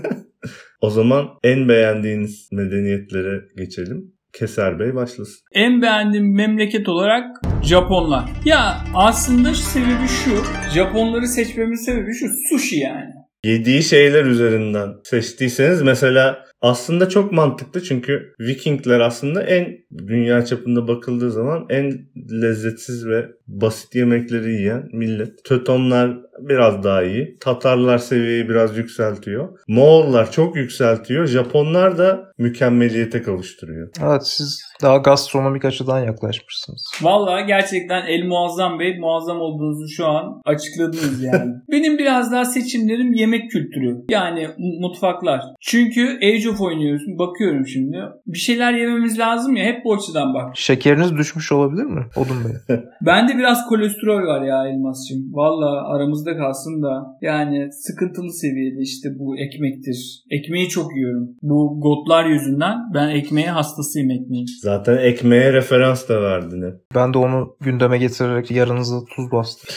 o 0.82 0.90
zaman 0.90 1.28
en 1.44 1.70
beğendiğiniz 1.70 2.50
medeniyetlere 2.52 3.42
geçelim. 3.58 4.17
Keser 4.34 4.80
Bey 4.80 4.96
başlasın. 4.96 5.40
En 5.54 5.82
beğendiğim 5.82 6.36
memleket 6.36 6.90
olarak 6.90 7.26
Japonlar. 7.64 8.30
Ya 8.46 8.78
aslında 8.96 9.54
sebebi 9.54 10.08
şu. 10.08 10.32
Japonları 10.74 11.28
seçmemin 11.28 11.86
sebebi 11.86 12.14
şu. 12.14 12.26
Sushi 12.50 12.80
yani. 12.80 13.14
Yediği 13.44 13.84
şeyler 13.84 14.26
üzerinden 14.26 14.90
seçtiyseniz 15.04 15.82
mesela 15.82 16.48
Aslında 16.62 17.10
çok 17.10 17.32
mantıklı 17.32 17.84
çünkü 17.84 18.34
Vikingler 18.40 19.00
aslında 19.00 19.44
en 19.44 19.78
dünya 20.08 20.46
çapında 20.46 20.88
bakıldığı 20.88 21.32
zaman 21.32 21.66
en 21.70 21.92
lezzetsiz 22.42 23.08
ve 23.08 23.26
basit 23.48 23.96
yemekleri 23.96 24.52
yiyen 24.52 24.90
millet. 24.94 25.44
Tötonlar 25.44 26.18
biraz 26.40 26.84
daha 26.84 27.04
iyi. 27.04 27.36
Tatarlar 27.40 27.98
seviyeyi 27.98 28.50
biraz 28.50 28.78
yükseltiyor. 28.78 29.60
Moğollar 29.68 30.32
çok 30.32 30.56
yükseltiyor. 30.56 31.28
Japonlar 31.28 31.98
da 31.98 32.27
mükemmeliyete 32.38 33.22
kavuşturuyor. 33.22 33.90
Evet 34.04 34.28
siz 34.28 34.62
daha 34.82 34.98
gastronomik 34.98 35.66
açıdan 35.66 36.00
yaklaşmışsınız. 36.00 36.92
Valla 37.02 37.42
gerçekten 37.42 38.06
El 38.08 38.24
Muazzam 38.24 38.80
Bey 38.80 39.00
muazzam 39.00 39.42
olduğunuzu 39.42 39.88
şu 39.88 40.06
an 40.06 40.42
açıkladınız 40.46 41.24
yani. 41.24 41.54
Benim 41.72 41.98
biraz 41.98 42.32
daha 42.32 42.46
seçimlerim 42.46 43.14
yemek 43.14 43.52
kültürü. 43.52 44.06
Yani 44.10 44.48
mutfaklar. 44.82 45.42
Çünkü 45.62 46.18
Age 46.24 46.50
of 46.50 46.62
oynuyoruz. 46.62 47.04
Bakıyorum 47.20 47.68
şimdi. 47.68 47.98
Bir 48.28 48.38
şeyler 48.38 48.74
yememiz 48.74 49.20
lazım 49.20 49.56
ya. 49.56 49.66
Hep 49.66 49.86
bu 49.86 49.94
açıdan 49.94 50.34
bak. 50.34 50.52
Şekeriniz 50.56 51.18
düşmüş 51.18 51.52
olabilir 51.52 51.84
mi 51.84 52.06
Odun 52.16 52.38
Bey? 52.46 52.78
Bende 53.02 53.38
biraz 53.38 53.66
kolesterol 53.66 54.28
var 54.28 54.42
ya 54.42 54.68
Elmas'cığım. 54.68 55.34
Valla 55.34 55.88
aramızda 55.96 56.38
kalsın 56.38 56.84
da. 56.84 57.18
Yani 57.22 57.68
sıkıntılı 57.72 58.34
seviyede 58.34 58.82
işte 58.82 59.10
bu 59.20 59.38
ekmektir. 59.38 60.24
Ekmeği 60.32 60.70
çok 60.70 60.96
yiyorum. 60.96 61.30
Bu 61.42 61.80
gotlar 61.82 62.27
yüzünden 62.28 62.78
ben 62.94 63.10
ekmeğe 63.10 63.52
hastasıyım 63.52 64.12
ekmeği. 64.12 64.46
Zaten 64.62 64.98
ekmeğe 64.98 65.54
referans 65.54 66.10
da 66.10 66.22
verdin 66.22 66.62
hep. 66.62 66.76
Ben 66.96 67.14
de 67.14 67.18
onu 67.18 67.58
gündeme 67.62 67.98
getirerek 67.98 68.52
yarınızı 68.52 69.06
tuz 69.16 69.32
bastım. 69.32 69.76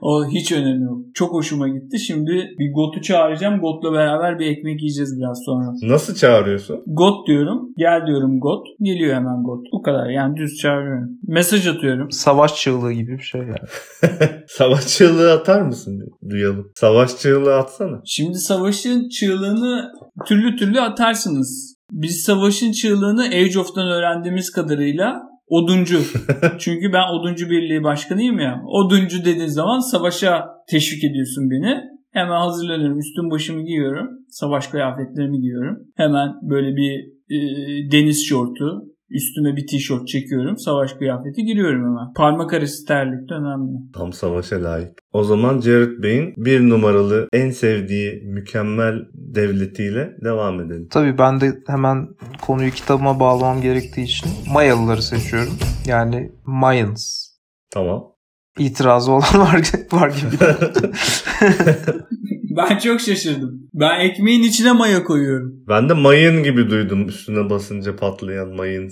O 0.00 0.26
hiç 0.26 0.52
önemi 0.52 0.84
yok. 0.84 0.98
Çok 1.14 1.32
hoşuma 1.32 1.68
gitti. 1.68 1.98
Şimdi 1.98 2.30
bir 2.58 2.72
Got'u 2.72 3.02
çağıracağım. 3.02 3.60
Got'la 3.60 3.92
beraber 3.92 4.38
bir 4.38 4.46
ekmek 4.46 4.80
yiyeceğiz 4.80 5.18
biraz 5.18 5.38
sonra. 5.46 5.92
Nasıl 5.92 6.14
çağırıyorsun? 6.14 6.82
Got 6.86 7.26
diyorum. 7.26 7.68
Gel 7.76 8.06
diyorum 8.06 8.40
Got. 8.40 8.66
Geliyor 8.80 9.14
hemen 9.14 9.42
Got. 9.42 9.66
Bu 9.72 9.82
kadar. 9.82 10.10
Yani 10.10 10.36
düz 10.36 10.58
çağırıyorum. 10.58 11.10
Mesaj 11.26 11.66
atıyorum. 11.66 12.10
Savaş 12.10 12.54
çığlığı 12.54 12.92
gibi 12.92 13.12
bir 13.12 13.22
şey 13.22 13.40
yani. 13.40 13.68
Savaş 14.48 14.86
çığlığı 14.86 15.32
atar 15.32 15.62
mısın? 15.62 16.00
Duyalım. 16.30 16.72
Savaş 16.74 17.16
çığlığı 17.16 17.56
atsana. 17.56 18.00
Şimdi 18.04 18.38
savaşın 18.38 19.08
çığlığını 19.08 19.92
türlü 20.26 20.56
türlü 20.56 20.80
atarsınız. 20.80 21.74
Biz 21.92 22.22
savaşın 22.22 22.72
çığlığını 22.72 23.24
Age 23.24 23.58
of'tan 23.58 23.88
öğrendiğimiz 23.88 24.50
kadarıyla 24.50 25.22
oduncu. 25.46 25.98
Çünkü 26.58 26.92
ben 26.92 27.08
oduncu 27.08 27.50
birliği 27.50 27.84
başkanıyım 27.84 28.38
ya. 28.38 28.62
Oduncu 28.66 29.24
dediğin 29.24 29.46
zaman 29.46 29.78
savaşa 29.78 30.44
teşvik 30.70 31.04
ediyorsun 31.04 31.50
beni. 31.50 31.80
Hemen 32.12 32.40
hazırlanıyorum. 32.40 32.98
Üstüm 32.98 33.30
başımı 33.30 33.62
giyiyorum. 33.62 34.08
Savaş 34.28 34.66
kıyafetlerimi 34.66 35.40
giyiyorum. 35.40 35.78
Hemen 35.96 36.28
böyle 36.42 36.76
bir 36.76 37.14
e, 37.30 37.38
deniz 37.92 38.26
şortu, 38.26 38.93
Üstüme 39.14 39.56
bir 39.56 39.66
tişört 39.66 40.08
çekiyorum. 40.08 40.58
Savaş 40.58 40.92
kıyafeti 40.92 41.44
giriyorum 41.44 41.84
hemen. 41.84 42.12
Parmak 42.16 42.52
arası 42.52 42.84
terlik 42.84 43.28
de 43.30 43.34
önemli. 43.34 43.72
Tam 43.94 44.12
savaşa 44.12 44.64
layık. 44.64 44.98
O 45.12 45.24
zaman 45.24 45.60
Jared 45.60 46.02
Bey'in 46.02 46.34
bir 46.36 46.60
numaralı 46.60 47.28
en 47.32 47.50
sevdiği 47.50 48.22
mükemmel 48.24 48.94
devletiyle 49.14 50.16
devam 50.24 50.60
edelim. 50.60 50.88
Tabii 50.90 51.18
ben 51.18 51.40
de 51.40 51.52
hemen 51.66 52.08
konuyu 52.42 52.70
kitabıma 52.70 53.20
bağlamam 53.20 53.62
gerektiği 53.62 54.04
için 54.04 54.30
Mayalıları 54.52 55.02
seçiyorum. 55.02 55.54
Yani 55.86 56.32
Mayans. 56.46 57.28
Tamam. 57.70 58.04
İtirazı 58.58 59.12
olan 59.12 59.38
var, 59.38 59.62
var 59.92 60.08
gibi. 60.10 60.36
ben 62.56 62.78
çok 62.78 63.00
şaşırdım. 63.00 63.68
Ben 63.74 64.00
ekmeğin 64.00 64.42
içine 64.42 64.72
maya 64.72 65.04
koyuyorum. 65.04 65.52
Ben 65.68 65.88
de 65.88 65.94
mayın 65.94 66.42
gibi 66.42 66.70
duydum 66.70 67.08
üstüne 67.08 67.50
basınca 67.50 67.96
patlayan 67.96 68.48
mayın. 68.48 68.90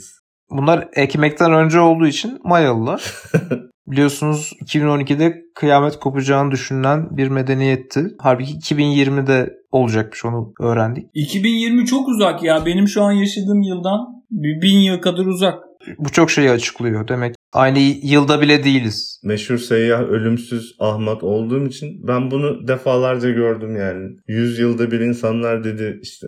Bunlar 0.50 0.88
ekmekten 0.92 1.52
önce 1.52 1.80
olduğu 1.80 2.06
için 2.06 2.38
Mayalılar. 2.44 3.12
Biliyorsunuz 3.86 4.52
2012'de 4.64 5.34
kıyamet 5.54 5.96
kopacağını 5.96 6.50
düşünülen 6.50 7.16
bir 7.16 7.28
medeniyetti. 7.28 8.06
Halbuki 8.18 8.52
2020'de 8.52 9.50
olacakmış 9.70 10.24
onu 10.24 10.52
öğrendik. 10.60 11.04
2020 11.14 11.86
çok 11.86 12.08
uzak 12.08 12.42
ya. 12.42 12.66
Benim 12.66 12.88
şu 12.88 13.02
an 13.02 13.12
yaşadığım 13.12 13.62
yıldan 13.62 14.00
bin 14.30 14.78
yıl 14.78 15.00
kadar 15.00 15.26
uzak. 15.26 15.54
Bu 15.98 16.12
çok 16.12 16.30
şeyi 16.30 16.50
açıklıyor. 16.50 17.08
Demek 17.08 17.34
aynı 17.52 17.78
yılda 18.02 18.40
bile 18.40 18.64
değiliz. 18.64 19.20
Meşhur 19.24 19.58
seyyah 19.58 20.00
ölümsüz 20.00 20.76
Ahmet 20.78 21.22
olduğum 21.22 21.66
için 21.66 22.06
ben 22.08 22.30
bunu 22.30 22.68
defalarca 22.68 23.30
gördüm 23.30 23.76
yani. 23.76 24.10
Yüz 24.28 24.58
yılda 24.58 24.90
bir 24.90 25.00
insanlar 25.00 25.64
dedi 25.64 25.98
işte 26.02 26.26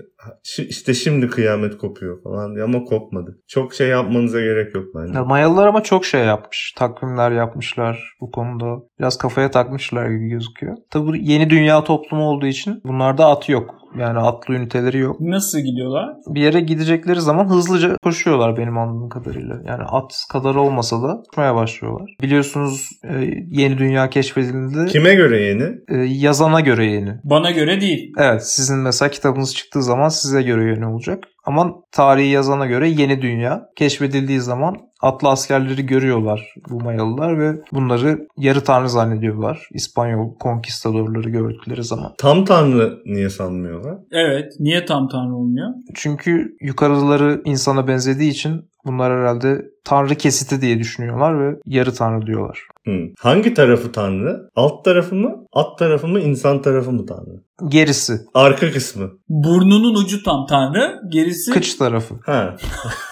işte 0.58 0.94
şimdi 0.94 1.28
kıyamet 1.28 1.78
kopuyor 1.78 2.22
falan 2.22 2.56
ama 2.56 2.84
kopmadı. 2.84 3.38
Çok 3.48 3.74
şey 3.74 3.88
yapmanıza 3.88 4.40
gerek 4.40 4.74
yok 4.74 4.84
bence. 4.94 5.18
Ya 5.18 5.24
Mayalılar 5.24 5.66
ama 5.66 5.82
çok 5.82 6.04
şey 6.04 6.24
yapmış. 6.24 6.74
Takvimler 6.76 7.30
yapmışlar 7.30 8.14
bu 8.20 8.30
konuda. 8.30 8.82
Biraz 8.98 9.18
kafaya 9.18 9.50
takmışlar 9.50 10.10
gibi 10.10 10.28
gözüküyor. 10.28 10.76
Tabi 10.90 11.30
yeni 11.30 11.50
dünya 11.50 11.84
toplumu 11.84 12.24
olduğu 12.28 12.46
için 12.46 12.80
bunlarda 12.84 13.26
at 13.26 13.48
yok. 13.48 13.74
Yani 13.98 14.18
atlı 14.18 14.54
üniteleri 14.54 14.98
yok. 14.98 15.20
Nasıl 15.20 15.58
gidiyorlar? 15.58 16.16
Bir 16.26 16.40
yere 16.40 16.60
gidecekleri 16.60 17.20
zaman 17.20 17.48
hızlıca 17.48 17.96
koşuyorlar 18.02 18.56
benim 18.56 18.78
anladığım 18.78 19.08
kadarıyla. 19.08 19.60
Yani 19.64 19.82
at 19.82 20.12
kadar 20.32 20.54
olmasa 20.54 21.02
da 21.02 21.13
koşmaya 21.22 21.54
başlıyorlar. 21.54 22.16
Biliyorsunuz 22.22 22.90
e, 23.04 23.14
yeni 23.50 23.78
dünya 23.78 24.10
keşfedildi. 24.10 24.92
Kime 24.92 25.14
göre 25.14 25.40
yeni? 25.42 25.64
E, 25.88 25.96
yazana 25.96 26.60
göre 26.60 26.86
yeni. 26.86 27.10
Bana 27.24 27.50
göre 27.50 27.80
değil. 27.80 28.12
Evet 28.18 28.46
sizin 28.46 28.78
mesela 28.78 29.10
kitabınız 29.10 29.54
çıktığı 29.54 29.82
zaman 29.82 30.08
size 30.08 30.42
göre 30.42 30.70
yeni 30.70 30.86
olacak. 30.86 31.24
Ama 31.46 31.74
tarihi 31.92 32.28
yazana 32.28 32.66
göre 32.66 32.88
yeni 32.88 33.22
dünya 33.22 33.68
keşfedildiği 33.76 34.40
zaman 34.40 34.76
atlı 35.02 35.28
askerleri 35.28 35.86
görüyorlar 35.86 36.54
bu 36.70 36.80
Mayalılar 36.80 37.38
ve 37.38 37.60
bunları 37.72 38.28
yarı 38.36 38.64
tanrı 38.64 38.88
zannediyorlar. 38.88 39.68
İspanyol 39.70 40.38
konkistadorları 40.38 41.30
gördükleri 41.30 41.84
zaman. 41.84 42.12
Tam 42.18 42.44
tanrı 42.44 42.98
niye 43.06 43.30
sanmıyorlar? 43.30 43.98
Evet. 44.12 44.52
Niye 44.60 44.84
tam 44.84 45.08
tanrı 45.08 45.34
olmuyor? 45.34 45.68
Çünkü 45.94 46.56
yukarıları 46.60 47.42
insana 47.44 47.88
benzediği 47.88 48.30
için 48.30 48.70
bunlar 48.86 49.12
herhalde 49.12 49.64
tanrı 49.84 50.14
kesiti 50.14 50.60
diye 50.60 50.78
düşünüyorlar 50.78 51.40
ve 51.40 51.56
yarı 51.66 51.94
tanrı 51.94 52.26
diyorlar. 52.26 52.58
Hmm. 52.84 53.08
Hangi 53.18 53.54
tarafı 53.54 53.92
tanrı? 53.92 54.50
Alt 54.54 54.84
tarafı 54.84 55.14
mı? 55.14 55.46
At 55.52 55.78
tarafı 55.78 56.08
mı? 56.08 56.20
İnsan 56.20 56.62
tarafı 56.62 56.92
mı 56.92 57.06
tanrı? 57.06 57.42
Gerisi. 57.68 58.20
Arka 58.34 58.72
kısmı. 58.72 59.10
Burnunun 59.28 59.94
ucu 59.94 60.22
tam 60.22 60.46
tanrı. 60.46 61.00
Gerisi... 61.12 61.50
Kıç 61.50 61.74
tarafı. 61.74 62.14
Ha. 62.24 62.56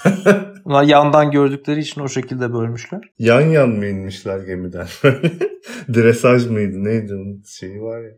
Bunlar 0.64 0.82
yandan 0.82 1.30
gördükleri 1.30 1.80
için 1.80 2.00
o 2.00 2.08
şekilde 2.08 2.52
bölmüşler. 2.52 3.00
Yan 3.18 3.40
yan 3.40 3.68
mı 3.68 3.86
inmişler 3.86 4.38
gemiden? 4.38 4.86
Dresaj 5.94 6.46
mıydı? 6.46 6.84
Neydi 6.84 7.14
onun 7.14 7.42
şeyi 7.46 7.82
var 7.82 8.00
ya. 8.00 8.10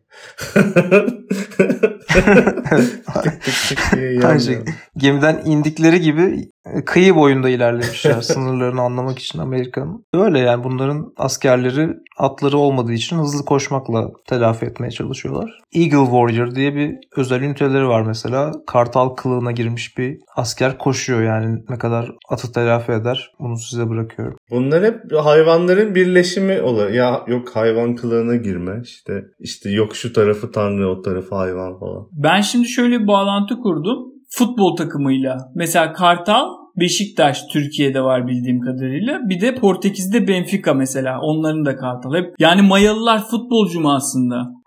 Tık 3.22 3.42
tık 3.44 3.68
tık 3.68 3.96
diye 3.96 4.40
şey. 4.40 4.59
Gemiden 4.96 5.42
indikleri 5.44 6.00
gibi 6.00 6.50
kıyı 6.87 7.14
boyunda 7.14 7.48
ilerlemişler 7.48 8.20
sınırlarını 8.20 8.81
anlamak 8.81 9.18
için 9.18 9.38
Amerika'nın. 9.38 10.05
Öyle 10.14 10.38
yani 10.38 10.64
bunların 10.64 11.12
askerleri 11.16 11.88
atları 12.18 12.59
olmadığı 12.59 12.92
için 12.92 13.18
hızlı 13.18 13.44
koşmakla 13.44 14.11
telafi 14.29 14.66
etmeye 14.66 14.90
çalışıyorlar. 14.90 15.59
Eagle 15.74 16.05
Warrior 16.05 16.55
diye 16.55 16.74
bir 16.74 16.94
özel 17.16 17.42
üniteleri 17.42 17.88
var 17.88 18.03
mesela. 18.03 18.53
Kartal 18.66 19.09
kılığına 19.09 19.53
girmiş 19.53 19.98
bir 19.98 20.18
asker 20.37 20.79
koşuyor 20.79 21.22
yani 21.22 21.59
ne 21.68 21.79
kadar 21.79 22.12
atı 22.29 22.53
telafi 22.53 22.92
eder 22.92 23.31
bunu 23.38 23.57
size 23.57 23.88
bırakıyorum. 23.88 24.37
Bunlar 24.50 24.85
hep 24.85 25.12
hayvanların 25.12 25.94
birleşimi 25.94 26.61
oluyor. 26.62 26.90
Ya 26.90 27.24
yok 27.27 27.57
hayvan 27.57 27.94
kılığına 27.94 28.37
girme 28.37 28.81
işte 28.85 29.24
işte 29.38 29.70
yok 29.70 29.96
şu 30.04 30.12
tarafı 30.12 30.52
tanrı 30.52 30.90
o 30.90 31.02
tarafı 31.02 31.34
hayvan 31.34 31.78
falan. 31.78 32.08
Ben 32.12 32.40
şimdi 32.40 32.68
şöyle 32.68 33.00
bir 33.00 33.06
bağlantı 33.06 33.54
kurdum 33.58 33.98
futbol 34.28 34.76
takımıyla. 34.76 35.38
Mesela 35.54 35.92
Kartal 35.92 36.46
Beşiktaş 36.80 37.42
Türkiye'de 37.52 38.00
var 38.00 38.28
bildiğim 38.28 38.60
kadarıyla. 38.60 39.20
Bir 39.28 39.40
de 39.40 39.54
Portekiz'de 39.54 40.28
Benfica 40.28 40.74
mesela. 40.74 41.20
Onların 41.20 41.64
da 41.64 41.76
Kartal. 41.76 42.14
Hep 42.14 42.34
yani 42.38 42.62
Mayalılar 42.62 43.24
futbolcu 43.30 43.80
mu 43.80 43.92
aslında? 43.92 44.63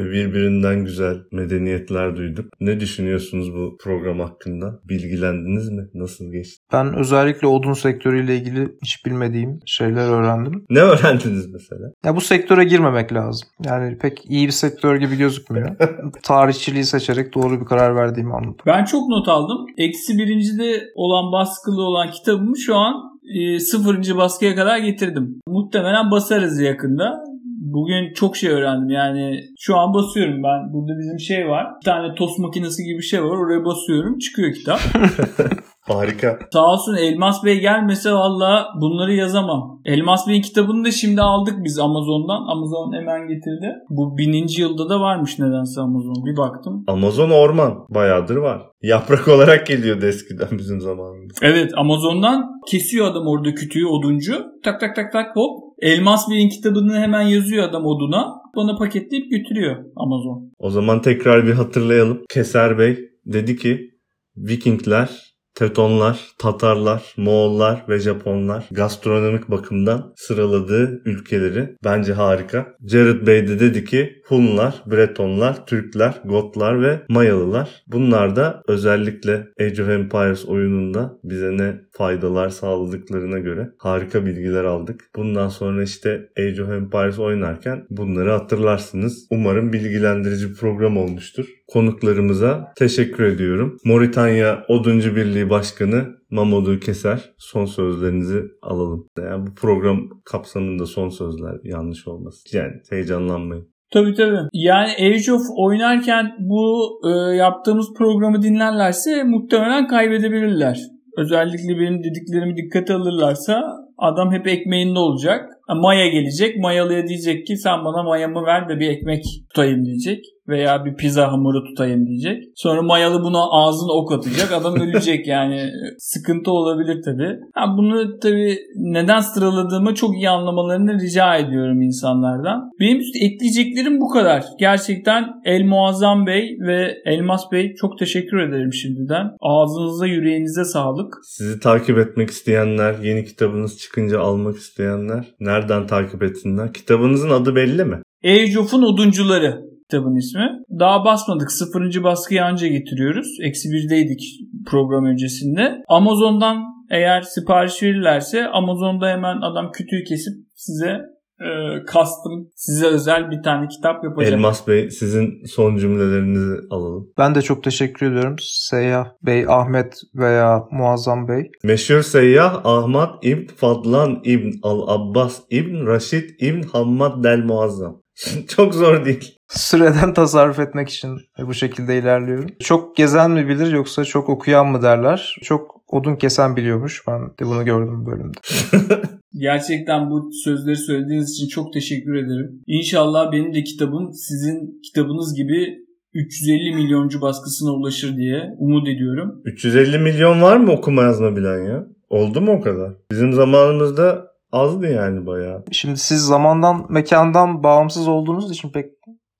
Ve 0.00 0.10
birbirinden 0.10 0.84
güzel 0.84 1.16
medeniyetler 1.32 2.16
duyduk. 2.16 2.44
Ne 2.60 2.80
düşünüyorsunuz 2.80 3.52
bu 3.54 3.76
program 3.84 4.20
hakkında? 4.20 4.80
Bilgilendiniz 4.88 5.68
mi? 5.70 5.82
Nasıl 5.94 6.32
geçti? 6.32 6.64
Ben 6.72 6.94
özellikle 6.94 7.46
odun 7.46 7.72
sektörüyle 7.72 8.36
ilgili 8.36 8.68
hiç 8.82 9.06
bilmediğim 9.06 9.60
şeyler 9.66 10.08
öğrendim. 10.08 10.64
Ne 10.70 10.80
öğrendiniz 10.80 11.52
mesela? 11.52 11.90
Ya 12.04 12.16
bu 12.16 12.20
sektöre 12.20 12.64
girmemek 12.64 13.12
lazım. 13.12 13.48
Yani 13.64 13.98
pek 13.98 14.30
iyi 14.30 14.46
bir 14.46 14.52
sektör 14.52 14.96
gibi 14.96 15.16
gözükmüyor. 15.16 15.76
Tarihçiliği 16.22 16.84
seçerek 16.84 17.34
doğru 17.34 17.60
bir 17.60 17.66
karar 17.66 17.96
verdiğimi 17.96 18.32
anladım. 18.34 18.64
Ben 18.66 18.84
çok 18.84 19.08
not 19.08 19.28
aldım. 19.28 19.66
Eksi 19.78 20.18
birincide 20.18 20.84
olan 20.94 21.32
baskılı 21.32 21.82
olan 21.82 22.10
kitabımı 22.10 22.58
şu 22.58 22.76
an 22.76 22.94
e, 23.36 23.58
sıfırıncı 23.58 24.16
baskıya 24.16 24.54
kadar 24.54 24.78
getirdim. 24.78 25.40
Muhtemelen 25.46 26.10
basarız 26.10 26.60
yakında 26.60 27.24
Bugün 27.60 28.12
çok 28.14 28.36
şey 28.36 28.50
öğrendim. 28.50 28.90
Yani 28.90 29.40
şu 29.58 29.76
an 29.76 29.94
basıyorum 29.94 30.42
ben. 30.42 30.72
Burada 30.72 30.98
bizim 30.98 31.20
şey 31.20 31.48
var. 31.48 31.66
Bir 31.80 31.84
tane 31.84 32.14
tost 32.14 32.38
makinesi 32.38 32.84
gibi 32.84 32.98
bir 32.98 33.02
şey 33.02 33.22
var. 33.22 33.36
Oraya 33.36 33.64
basıyorum. 33.64 34.18
Çıkıyor 34.18 34.54
kitap. 34.54 34.80
Harika. 35.80 36.38
Sağ 36.52 36.66
olsun 36.66 36.96
Elmas 36.96 37.44
Bey 37.44 37.60
gelmese 37.60 38.12
valla 38.12 38.66
bunları 38.80 39.14
yazamam. 39.14 39.80
Elmas 39.84 40.28
Bey'in 40.28 40.42
kitabını 40.42 40.84
da 40.84 40.90
şimdi 40.90 41.20
aldık 41.22 41.54
biz 41.64 41.78
Amazon'dan. 41.78 42.56
Amazon 42.56 42.92
hemen 43.00 43.28
getirdi. 43.28 43.74
Bu 43.90 44.18
bininci 44.18 44.62
yılda 44.62 44.88
da 44.88 45.00
varmış 45.00 45.38
nedense 45.38 45.80
Amazon. 45.80 46.24
Bir 46.26 46.36
baktım. 46.36 46.84
Amazon 46.88 47.30
orman. 47.30 47.86
Bayağıdır 47.90 48.36
var. 48.36 48.62
Yaprak 48.82 49.28
olarak 49.28 49.66
geliyordu 49.66 50.06
eskiden 50.06 50.58
bizim 50.58 50.80
zamanımızda. 50.80 51.46
Evet 51.46 51.70
Amazon'dan 51.76 52.44
kesiyor 52.68 53.06
adam 53.06 53.26
orada 53.26 53.54
kütüğü 53.54 53.86
oduncu. 53.86 54.34
Tak 54.64 54.80
tak 54.80 54.96
tak 54.96 55.12
tak 55.12 55.36
hop. 55.36 55.69
Elmas 55.80 56.30
Bey'in 56.30 56.48
kitabını 56.48 56.98
hemen 56.98 57.22
yazıyor 57.22 57.68
adam 57.68 57.86
oduna. 57.86 58.40
Bana 58.56 58.76
paketleyip 58.76 59.30
götürüyor 59.30 59.76
Amazon. 59.96 60.52
O 60.58 60.70
zaman 60.70 61.02
tekrar 61.02 61.46
bir 61.46 61.52
hatırlayalım. 61.52 62.22
Keser 62.30 62.78
Bey 62.78 62.98
dedi 63.26 63.56
ki 63.56 63.90
Vikingler 64.36 65.29
Tetonlar, 65.60 66.20
Tatarlar, 66.38 67.14
Moğollar 67.16 67.84
ve 67.88 67.98
Japonlar 67.98 68.64
gastronomik 68.70 69.50
bakımdan 69.50 70.12
sıraladığı 70.16 71.02
ülkeleri 71.04 71.76
bence 71.84 72.12
harika. 72.12 72.74
Jared 72.86 73.26
Bey 73.26 73.48
de 73.48 73.60
dedi 73.60 73.84
ki 73.84 74.22
Hunlar, 74.26 74.82
Bretonlar, 74.86 75.66
Türkler, 75.66 76.20
Gotlar 76.24 76.82
ve 76.82 77.00
Mayalılar. 77.08 77.82
Bunlar 77.86 78.36
da 78.36 78.62
özellikle 78.68 79.46
Age 79.60 79.82
of 79.82 79.88
Empires 79.88 80.46
oyununda 80.46 81.18
bize 81.24 81.56
ne 81.56 81.80
faydalar 81.92 82.48
sağladıklarına 82.48 83.38
göre 83.38 83.70
harika 83.78 84.26
bilgiler 84.26 84.64
aldık. 84.64 85.04
Bundan 85.16 85.48
sonra 85.48 85.82
işte 85.82 86.28
Age 86.38 86.62
of 86.62 86.70
Empires 86.70 87.18
oynarken 87.18 87.86
bunları 87.90 88.30
hatırlarsınız. 88.30 89.26
Umarım 89.30 89.72
bilgilendirici 89.72 90.50
bir 90.50 90.54
program 90.54 90.96
olmuştur. 90.96 91.46
Konuklarımıza 91.68 92.72
teşekkür 92.76 93.24
ediyorum. 93.24 93.76
Moritanya 93.84 94.64
Oduncu 94.68 95.16
Birliği 95.16 95.49
Başkanı 95.50 96.06
Mamadou 96.30 96.78
Keser 96.78 97.20
son 97.38 97.64
sözlerinizi 97.64 98.42
alalım. 98.62 99.06
Yani 99.18 99.46
bu 99.46 99.54
program 99.54 99.98
kapsamında 100.24 100.86
son 100.86 101.08
sözler 101.08 101.54
yanlış 101.64 102.08
olmasın. 102.08 102.58
Yani 102.58 102.72
heyecanlanmayın. 102.90 103.68
Tabii 103.92 104.14
tabii. 104.14 104.48
Yani 104.52 104.90
Age 104.92 105.32
of 105.32 105.42
oynarken 105.56 106.26
bu 106.38 106.90
e, 107.08 107.36
yaptığımız 107.36 107.86
programı 107.98 108.42
dinlerlerse 108.42 109.24
muhtemelen 109.24 109.86
kaybedebilirler. 109.86 110.78
Özellikle 111.16 111.80
benim 111.80 111.98
dediklerimi 112.04 112.56
dikkate 112.56 112.94
alırlarsa 112.94 113.62
adam 113.98 114.32
hep 114.32 114.46
ekmeğinde 114.46 114.98
olacak. 114.98 115.50
Maya 115.68 116.08
gelecek. 116.08 116.56
Mayalıya 116.56 117.06
diyecek 117.08 117.46
ki 117.46 117.56
sen 117.56 117.84
bana 117.84 118.02
mayamı 118.02 118.46
ver 118.46 118.68
de 118.68 118.80
bir 118.80 118.88
ekmek 118.88 119.22
tutayım 119.48 119.84
diyecek. 119.84 120.24
Veya 120.50 120.84
bir 120.84 120.94
pizza 120.94 121.32
hamuru 121.32 121.64
tutayım 121.64 122.06
diyecek. 122.06 122.44
Sonra 122.56 122.82
mayalı 122.82 123.22
buna 123.22 123.38
ağzına 123.50 123.92
ok 123.92 124.12
atacak. 124.12 124.52
Adam 124.52 124.74
ölecek 124.80 125.26
yani. 125.26 125.70
Sıkıntı 125.98 126.50
olabilir 126.50 127.02
tabii. 127.04 127.38
Ha, 127.54 127.74
bunu 127.78 128.18
tabii 128.18 128.58
neden 128.76 129.20
sıraladığımı 129.20 129.94
çok 129.94 130.14
iyi 130.14 130.30
anlamalarını 130.30 131.00
rica 131.00 131.36
ediyorum 131.36 131.82
insanlardan. 131.82 132.70
Benim 132.80 133.00
ekleyeceklerim 133.20 134.00
bu 134.00 134.08
kadar. 134.08 134.44
Gerçekten 134.58 135.24
El 135.44 135.64
Muazzam 135.64 136.26
Bey 136.26 136.56
ve 136.60 136.94
Elmas 137.04 137.52
Bey 137.52 137.74
çok 137.74 137.98
teşekkür 137.98 138.38
ederim 138.38 138.72
şimdiden. 138.72 139.26
Ağzınıza 139.40 140.06
yüreğinize 140.06 140.64
sağlık. 140.64 141.14
Sizi 141.24 141.60
takip 141.60 141.98
etmek 141.98 142.30
isteyenler, 142.30 142.94
yeni 143.02 143.24
kitabınız 143.24 143.78
çıkınca 143.78 144.20
almak 144.20 144.56
isteyenler 144.56 145.24
nereden 145.40 145.86
takip 145.86 146.22
etsinler? 146.22 146.72
Kitabınızın 146.72 147.30
adı 147.30 147.54
belli 147.54 147.84
mi? 147.84 148.02
Age 148.24 148.58
of'un 148.58 148.82
Oduncuları 148.82 149.69
kitabın 149.90 150.16
ismi. 150.16 150.50
Daha 150.78 151.04
basmadık. 151.04 151.52
Sıfırıncı 151.52 152.02
baskıyı 152.04 152.44
anca 152.44 152.66
getiriyoruz. 152.66 153.28
Eksi 153.42 153.68
birdeydik 153.70 154.20
program 154.66 155.04
öncesinde. 155.04 155.82
Amazon'dan 155.88 156.56
eğer 156.90 157.22
sipariş 157.22 157.82
verirlerse 157.82 158.46
Amazon'da 158.46 159.08
hemen 159.08 159.40
adam 159.40 159.72
kütüğü 159.72 160.04
kesip 160.08 160.34
size 160.54 161.00
e, 161.40 161.48
custom 161.92 162.48
size 162.54 162.86
özel 162.86 163.30
bir 163.30 163.42
tane 163.42 163.68
kitap 163.68 164.04
yapacak. 164.04 164.32
Elmas 164.32 164.68
Bey 164.68 164.90
sizin 164.90 165.44
son 165.46 165.76
cümlelerinizi 165.76 166.60
alalım. 166.70 167.08
Ben 167.18 167.34
de 167.34 167.42
çok 167.42 167.64
teşekkür 167.64 168.06
ediyorum. 168.06 168.36
Seyyah 168.40 169.06
Bey, 169.22 169.44
Ahmet 169.48 169.94
veya 170.14 170.62
Muazzam 170.70 171.28
Bey. 171.28 171.50
Meşhur 171.64 172.02
seyyah 172.02 172.60
Ahmet 172.64 173.10
İbn 173.22 173.46
Fadlan 173.46 174.20
İbn 174.24 174.50
Al-Abbas 174.62 175.40
İbn 175.50 175.86
Raşid 175.86 176.30
İbn 176.40 176.62
Hammad 176.62 177.24
Del 177.24 177.38
Muazzam. 177.38 178.02
Çok 178.48 178.74
zor 178.74 179.04
değil. 179.04 179.36
Süreden 179.48 180.14
tasarruf 180.14 180.58
etmek 180.58 180.88
için 180.88 181.18
bu 181.38 181.54
şekilde 181.54 181.98
ilerliyorum. 181.98 182.46
Çok 182.60 182.96
gezen 182.96 183.30
mi 183.30 183.48
bilir 183.48 183.72
yoksa 183.72 184.04
çok 184.04 184.28
okuyan 184.28 184.66
mı 184.66 184.82
derler. 184.82 185.36
Çok 185.42 185.80
odun 185.88 186.16
kesen 186.16 186.56
biliyormuş. 186.56 187.02
Ben 187.08 187.20
de 187.22 187.46
bunu 187.46 187.64
gördüm 187.64 188.02
bu 188.02 188.10
bölümde. 188.10 188.38
Gerçekten 189.38 190.10
bu 190.10 190.30
sözleri 190.44 190.76
söylediğiniz 190.76 191.30
için 191.30 191.48
çok 191.48 191.72
teşekkür 191.72 192.14
ederim. 192.14 192.62
İnşallah 192.66 193.32
benim 193.32 193.54
de 193.54 193.64
kitabım 193.64 194.12
sizin 194.12 194.80
kitabınız 194.82 195.34
gibi 195.34 195.78
350 196.14 196.74
milyoncu 196.74 197.20
baskısına 197.20 197.70
ulaşır 197.70 198.16
diye 198.16 198.42
umut 198.58 198.88
ediyorum. 198.88 199.40
350 199.44 199.98
milyon 199.98 200.42
var 200.42 200.56
mı 200.56 200.72
okuma 200.72 201.02
yazma 201.02 201.36
bilen 201.36 201.64
ya? 201.64 201.86
Oldu 202.08 202.40
mu 202.40 202.52
o 202.52 202.60
kadar? 202.60 202.92
Bizim 203.10 203.32
zamanımızda 203.32 204.29
azdı 204.52 204.92
yani 204.92 205.26
bayağı. 205.26 205.64
Şimdi 205.72 205.96
siz 205.98 206.22
zamandan, 206.22 206.86
mekandan 206.88 207.62
bağımsız 207.62 208.08
olduğunuz 208.08 208.50
için 208.50 208.72
pek 208.72 208.86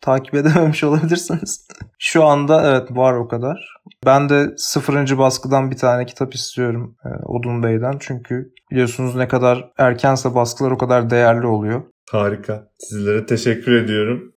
takip 0.00 0.34
edememiş 0.34 0.84
olabilirsiniz. 0.84 1.68
Şu 1.98 2.24
anda 2.24 2.70
evet 2.70 2.90
var 2.90 3.14
o 3.14 3.28
kadar. 3.28 3.74
Ben 4.06 4.28
de 4.28 4.54
sıfırıncı 4.56 5.18
baskıdan 5.18 5.70
bir 5.70 5.76
tane 5.76 6.06
kitap 6.06 6.34
istiyorum 6.34 6.96
e, 7.04 7.08
Odun 7.24 7.62
Bey'den. 7.62 7.96
Çünkü 8.00 8.52
biliyorsunuz 8.70 9.16
ne 9.16 9.28
kadar 9.28 9.70
erkense 9.78 10.34
baskılar 10.34 10.70
o 10.70 10.78
kadar 10.78 11.10
değerli 11.10 11.46
oluyor. 11.46 11.82
Harika. 12.10 12.68
Sizlere 12.78 13.26
teşekkür 13.26 13.72
ediyorum. 13.72 14.34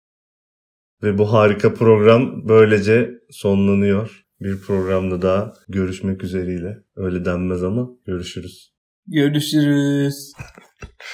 Ve 1.03 1.17
bu 1.17 1.33
harika 1.33 1.73
program 1.73 2.47
böylece 2.47 3.11
sonlanıyor. 3.29 4.23
Bir 4.39 4.61
programda 4.61 5.21
daha 5.21 5.53
görüşmek 5.69 6.23
üzereyle. 6.23 6.77
Öyle 6.95 7.25
denmez 7.25 7.63
ama 7.63 7.89
görüşürüz. 8.05 8.72
Görüşürüz. 9.07 10.33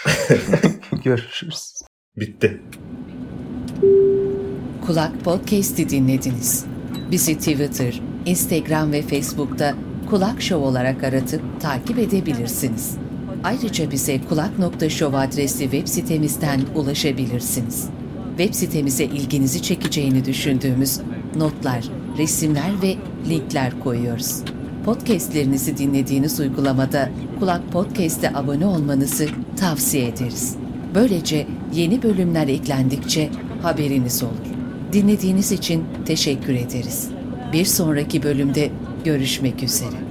Görüşürüz. 1.03 1.81
Bitti. 2.17 2.61
Kulak 4.85 5.23
Podcast'i 5.23 5.89
dinlediniz. 5.89 6.65
Bizi 7.11 7.37
Twitter, 7.37 8.01
Instagram 8.25 8.91
ve 8.91 9.01
Facebook'ta 9.01 9.75
Kulak 10.09 10.41
Show 10.41 10.67
olarak 10.67 11.03
aratıp 11.03 11.61
takip 11.61 11.99
edebilirsiniz. 11.99 12.97
Ayrıca 13.43 13.91
bize 13.91 14.21
kulak.show 14.21 15.17
adresli 15.17 15.63
web 15.63 15.87
sitemizden 15.87 16.61
ulaşabilirsiniz. 16.75 17.89
Web 18.37 18.53
sitemize 18.53 19.03
ilginizi 19.03 19.61
çekeceğini 19.61 20.25
düşündüğümüz 20.25 20.99
notlar, 21.35 21.85
resimler 22.17 22.81
ve 22.81 22.95
linkler 23.29 23.79
koyuyoruz. 23.79 24.43
Podcastlerinizi 24.89 25.77
dinlediğiniz 25.77 26.39
uygulamada 26.39 27.09
Kulak 27.39 27.71
Podcast'e 27.71 28.35
abone 28.35 28.65
olmanızı 28.65 29.27
tavsiye 29.57 30.07
ederiz. 30.07 30.55
Böylece 30.95 31.47
yeni 31.73 32.03
bölümler 32.03 32.47
eklendikçe 32.47 33.29
haberiniz 33.61 34.23
olur. 34.23 34.31
Dinlediğiniz 34.93 35.51
için 35.51 35.85
teşekkür 36.05 36.53
ederiz. 36.53 37.09
Bir 37.53 37.65
sonraki 37.65 38.23
bölümde 38.23 38.71
görüşmek 39.03 39.63
üzere. 39.63 40.08